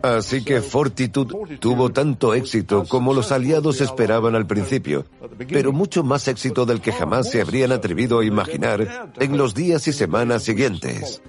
Así 0.02 0.42
que 0.44 0.62
Fortitude 0.62 1.58
tuvo 1.58 1.90
tanto 1.90 2.34
éxito 2.34 2.84
como 2.88 3.12
los 3.12 3.32
aliados 3.32 3.80
esperaban 3.80 4.34
al 4.34 4.46
principio, 4.46 5.04
pero 5.48 5.72
mucho 5.72 6.02
más 6.02 6.26
éxito 6.28 6.64
del 6.64 6.80
que 6.80 6.92
jamás 6.92 7.30
se 7.30 7.40
habrían 7.40 7.72
atrevido 7.72 8.20
a 8.20 8.24
imaginar 8.24 9.12
en 9.18 9.36
los 9.36 9.54
días 9.54 9.86
y 9.88 9.92
semanas 9.92 10.42
siguientes. 10.42 11.20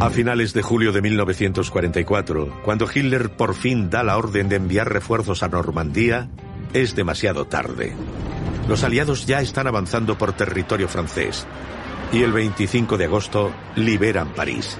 A 0.00 0.10
finales 0.10 0.52
de 0.52 0.62
julio 0.62 0.92
de 0.92 1.00
1944, 1.00 2.62
cuando 2.64 2.86
Hitler 2.92 3.30
por 3.30 3.54
fin 3.54 3.88
da 3.88 4.02
la 4.02 4.18
orden 4.18 4.48
de 4.48 4.56
enviar 4.56 4.92
refuerzos 4.92 5.44
a 5.44 5.48
Normandía, 5.48 6.28
es 6.72 6.96
demasiado 6.96 7.46
tarde. 7.46 7.94
Los 8.68 8.82
aliados 8.82 9.26
ya 9.26 9.40
están 9.40 9.68
avanzando 9.68 10.18
por 10.18 10.32
territorio 10.32 10.88
francés 10.88 11.46
y 12.12 12.22
el 12.22 12.32
25 12.32 12.98
de 12.98 13.04
agosto 13.04 13.52
liberan 13.76 14.34
París. 14.34 14.78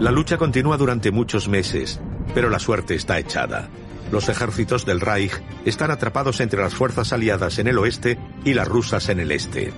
La 0.00 0.10
lucha 0.10 0.36
continúa 0.36 0.76
durante 0.76 1.10
muchos 1.10 1.48
meses, 1.48 2.00
pero 2.34 2.50
la 2.50 2.58
suerte 2.58 2.94
está 2.94 3.18
echada. 3.18 3.68
Los 4.12 4.28
ejércitos 4.28 4.84
del 4.84 5.00
Reich 5.00 5.32
están 5.64 5.90
atrapados 5.90 6.40
entre 6.40 6.60
las 6.60 6.74
fuerzas 6.74 7.12
aliadas 7.12 7.58
en 7.58 7.68
el 7.68 7.78
oeste 7.78 8.18
y 8.44 8.54
las 8.54 8.68
rusas 8.68 9.08
en 9.08 9.20
el 9.20 9.30
este. 9.30 9.72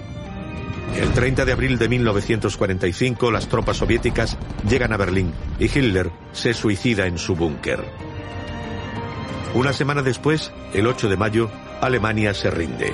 El 0.95 1.13
30 1.13 1.45
de 1.45 1.53
abril 1.53 1.79
de 1.79 1.89
1945 1.89 3.31
las 3.31 3.49
tropas 3.49 3.77
soviéticas 3.77 4.39
llegan 4.69 4.93
a 4.93 4.97
Berlín 4.97 5.33
y 5.59 5.65
Hitler 5.67 6.11
se 6.33 6.55
suicida 6.55 7.07
en 7.07 7.19
su 7.19 7.37
búnker. 7.37 7.85
Una 9.55 9.73
semana 9.73 10.03
después, 10.03 10.53
el 10.75 10.87
8 10.87 11.09
de 11.09 11.17
mayo, 11.17 11.51
Alemania 11.81 12.35
se 12.35 12.51
rinde. 12.51 12.93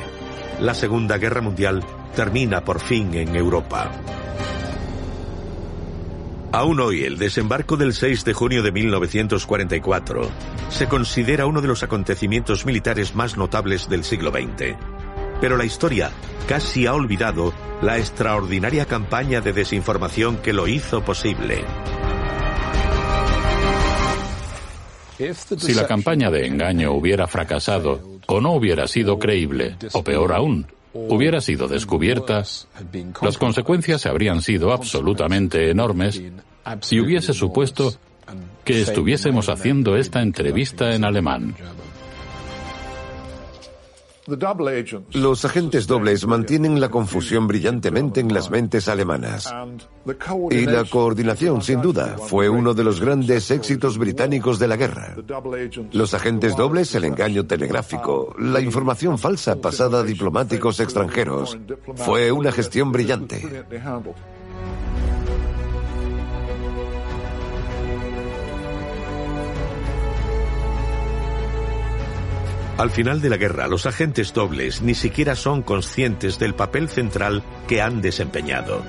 La 0.60 0.74
Segunda 0.74 1.18
Guerra 1.18 1.40
Mundial 1.40 1.82
termina 2.14 2.64
por 2.64 2.80
fin 2.80 3.14
en 3.14 3.34
Europa. 3.36 3.90
Aún 6.54 6.80
hoy, 6.80 7.04
el 7.04 7.16
desembarco 7.16 7.78
del 7.78 7.94
6 7.94 8.26
de 8.26 8.34
junio 8.34 8.62
de 8.62 8.72
1944 8.72 10.30
se 10.68 10.86
considera 10.86 11.46
uno 11.46 11.62
de 11.62 11.68
los 11.68 11.82
acontecimientos 11.82 12.66
militares 12.66 13.14
más 13.14 13.38
notables 13.38 13.88
del 13.88 14.04
siglo 14.04 14.30
XX. 14.30 14.76
Pero 15.40 15.56
la 15.56 15.64
historia 15.64 16.10
casi 16.46 16.84
ha 16.86 16.92
olvidado 16.92 17.54
la 17.80 17.96
extraordinaria 17.96 18.84
campaña 18.84 19.40
de 19.40 19.54
desinformación 19.54 20.36
que 20.36 20.52
lo 20.52 20.68
hizo 20.68 21.02
posible. 21.02 21.64
Si 25.56 25.72
la 25.72 25.86
campaña 25.86 26.30
de 26.30 26.46
engaño 26.46 26.92
hubiera 26.92 27.26
fracasado 27.28 28.18
o 28.26 28.40
no 28.42 28.52
hubiera 28.52 28.86
sido 28.88 29.18
creíble, 29.18 29.76
o 29.92 30.04
peor 30.04 30.34
aún, 30.34 30.66
hubiera 30.94 31.40
sido 31.40 31.68
descubierta, 31.68 32.44
las 33.22 33.38
consecuencias 33.38 34.06
habrían 34.06 34.42
sido 34.42 34.72
absolutamente 34.72 35.70
enormes 35.70 36.22
si 36.80 37.00
hubiese 37.00 37.32
supuesto 37.32 37.94
que 38.64 38.82
estuviésemos 38.82 39.48
haciendo 39.48 39.96
esta 39.96 40.22
entrevista 40.22 40.94
en 40.94 41.04
alemán. 41.04 41.54
Los 45.12 45.44
agentes 45.44 45.86
dobles 45.86 46.26
mantienen 46.26 46.80
la 46.80 46.90
confusión 46.90 47.48
brillantemente 47.48 48.20
en 48.20 48.32
las 48.32 48.50
mentes 48.50 48.88
alemanas. 48.88 49.52
Y 50.50 50.66
la 50.66 50.84
coordinación, 50.84 51.60
sin 51.62 51.80
duda, 51.80 52.16
fue 52.18 52.48
uno 52.48 52.72
de 52.72 52.84
los 52.84 53.00
grandes 53.00 53.50
éxitos 53.50 53.98
británicos 53.98 54.60
de 54.60 54.68
la 54.68 54.76
guerra. 54.76 55.16
Los 55.90 56.14
agentes 56.14 56.56
dobles, 56.56 56.94
el 56.94 57.04
engaño 57.04 57.46
telegráfico, 57.46 58.34
la 58.38 58.60
información 58.60 59.18
falsa 59.18 59.56
pasada 59.56 60.00
a 60.00 60.04
diplomáticos 60.04 60.78
extranjeros, 60.78 61.58
fue 61.96 62.30
una 62.30 62.52
gestión 62.52 62.92
brillante. 62.92 63.64
Al 72.78 72.90
final 72.90 73.20
de 73.20 73.28
la 73.28 73.36
guerra, 73.36 73.68
los 73.68 73.86
agentes 73.86 74.32
dobles 74.32 74.82
ni 74.82 74.94
siquiera 74.94 75.36
son 75.36 75.62
conscientes 75.62 76.38
del 76.38 76.54
papel 76.54 76.88
central 76.88 77.42
que 77.68 77.82
han 77.82 78.00
desempeñado. 78.00 78.82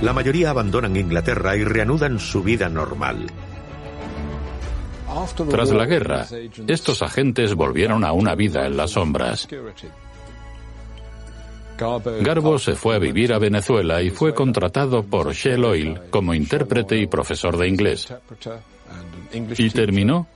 La 0.00 0.12
mayoría 0.12 0.50
abandonan 0.50 0.96
Inglaterra 0.96 1.56
y 1.56 1.64
reanudan 1.64 2.18
su 2.18 2.42
vida 2.42 2.68
normal. 2.68 3.26
Tras 5.50 5.70
la 5.72 5.86
guerra, 5.86 6.26
estos 6.68 7.02
agentes 7.02 7.54
volvieron 7.54 8.04
a 8.04 8.12
una 8.12 8.34
vida 8.34 8.66
en 8.66 8.76
las 8.76 8.92
sombras. 8.92 9.48
Garbo 12.20 12.58
se 12.58 12.74
fue 12.74 12.94
a 12.94 12.98
vivir 12.98 13.32
a 13.32 13.38
Venezuela 13.38 14.02
y 14.02 14.10
fue 14.10 14.34
contratado 14.34 15.02
por 15.02 15.32
Shell 15.32 15.64
Oil 15.64 16.00
como 16.10 16.32
intérprete 16.34 16.96
y 16.96 17.06
profesor 17.06 17.56
de 17.56 17.68
inglés. 17.68 18.12
Y 19.58 19.70
terminó 19.70 20.26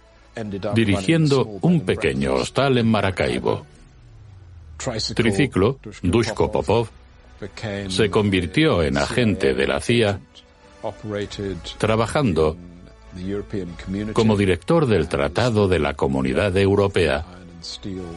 dirigiendo 0.75 1.45
un 1.61 1.81
pequeño 1.81 2.35
hostal 2.35 2.79
en 2.79 2.89
Maracaibo. 2.89 3.65
Triciclo, 5.15 5.79
Dushko 6.03 6.51
Popov, 6.51 6.89
se 7.89 8.11
convirtió 8.11 8.83
en 8.83 8.99
agente 8.99 9.55
de 9.55 9.67
la 9.67 9.81
CIA, 9.81 10.21
trabajando 11.79 12.57
como 14.13 14.37
director 14.37 14.87
del 14.87 15.09
Tratado 15.09 15.69
de 15.69 15.79
la 15.79 15.95
Comunidad 15.95 16.57
Europea 16.57 17.25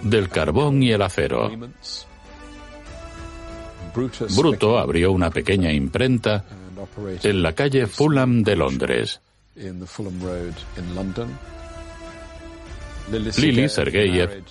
del 0.04 0.30
Carbón 0.30 0.84
y 0.84 0.92
el 0.92 1.02
Acero. 1.02 1.52
Bruto 4.36 4.78
abrió 4.78 5.12
una 5.12 5.30
pequeña 5.30 5.72
imprenta 5.72 6.44
en 7.24 7.42
la 7.42 7.54
calle 7.54 7.88
Fulham 7.88 8.44
de 8.44 8.56
Londres. 8.56 9.22
Lily 13.12 13.70
Sergeyev 13.70 14.44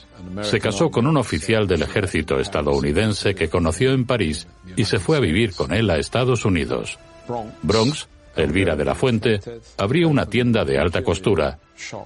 se 0.42 0.60
casó 0.60 0.90
con 0.90 1.06
un 1.06 1.16
oficial 1.16 1.66
del 1.66 1.82
ejército 1.82 2.38
estadounidense 2.38 3.34
que 3.34 3.48
conoció 3.48 3.92
en 3.92 4.06
París 4.06 4.46
y 4.76 4.84
se 4.84 4.98
fue 4.98 5.18
a 5.18 5.20
vivir 5.20 5.54
con 5.54 5.72
él 5.72 5.90
a 5.90 5.98
Estados 5.98 6.44
Unidos. 6.44 6.98
Bronx, 7.62 8.08
Elvira 8.34 8.76
de 8.76 8.84
la 8.84 8.94
Fuente, 8.94 9.40
abrió 9.76 10.08
una 10.08 10.26
tienda 10.26 10.64
de 10.64 10.78
alta 10.78 11.02
costura 11.02 11.58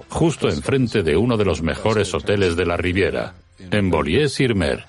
justo 0.09 0.49
enfrente 0.49 1.03
de 1.03 1.15
uno 1.15 1.37
de 1.37 1.45
los 1.45 1.61
mejores 1.61 2.13
hoteles 2.13 2.55
de 2.55 2.65
la 2.65 2.77
Riviera, 2.77 3.33
en 3.59 3.89
Bollier-sur-Mer. 3.89 4.85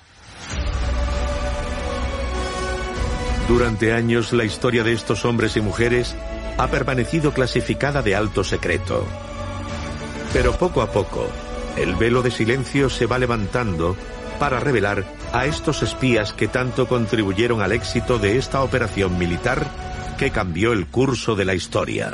Durante 3.47 3.93
años 3.93 4.33
la 4.33 4.45
historia 4.45 4.83
de 4.83 4.93
estos 4.93 5.25
hombres 5.25 5.57
y 5.57 5.61
mujeres 5.61 6.15
ha 6.57 6.67
permanecido 6.67 7.33
clasificada 7.33 8.01
de 8.01 8.15
alto 8.15 8.43
secreto. 8.43 9.05
Pero 10.31 10.53
poco 10.53 10.81
a 10.81 10.91
poco, 10.91 11.27
el 11.77 11.95
velo 11.95 12.21
de 12.21 12.31
silencio 12.31 12.89
se 12.89 13.05
va 13.05 13.19
levantando 13.19 13.95
para 14.39 14.59
revelar 14.59 15.05
a 15.31 15.45
estos 15.45 15.83
espías 15.83 16.33
que 16.33 16.47
tanto 16.47 16.87
contribuyeron 16.87 17.61
al 17.61 17.71
éxito 17.71 18.19
de 18.19 18.37
esta 18.37 18.61
operación 18.63 19.17
militar 19.17 19.65
que 20.17 20.31
cambió 20.31 20.73
el 20.73 20.85
curso 20.87 21.35
de 21.35 21.45
la 21.45 21.55
historia. 21.55 22.13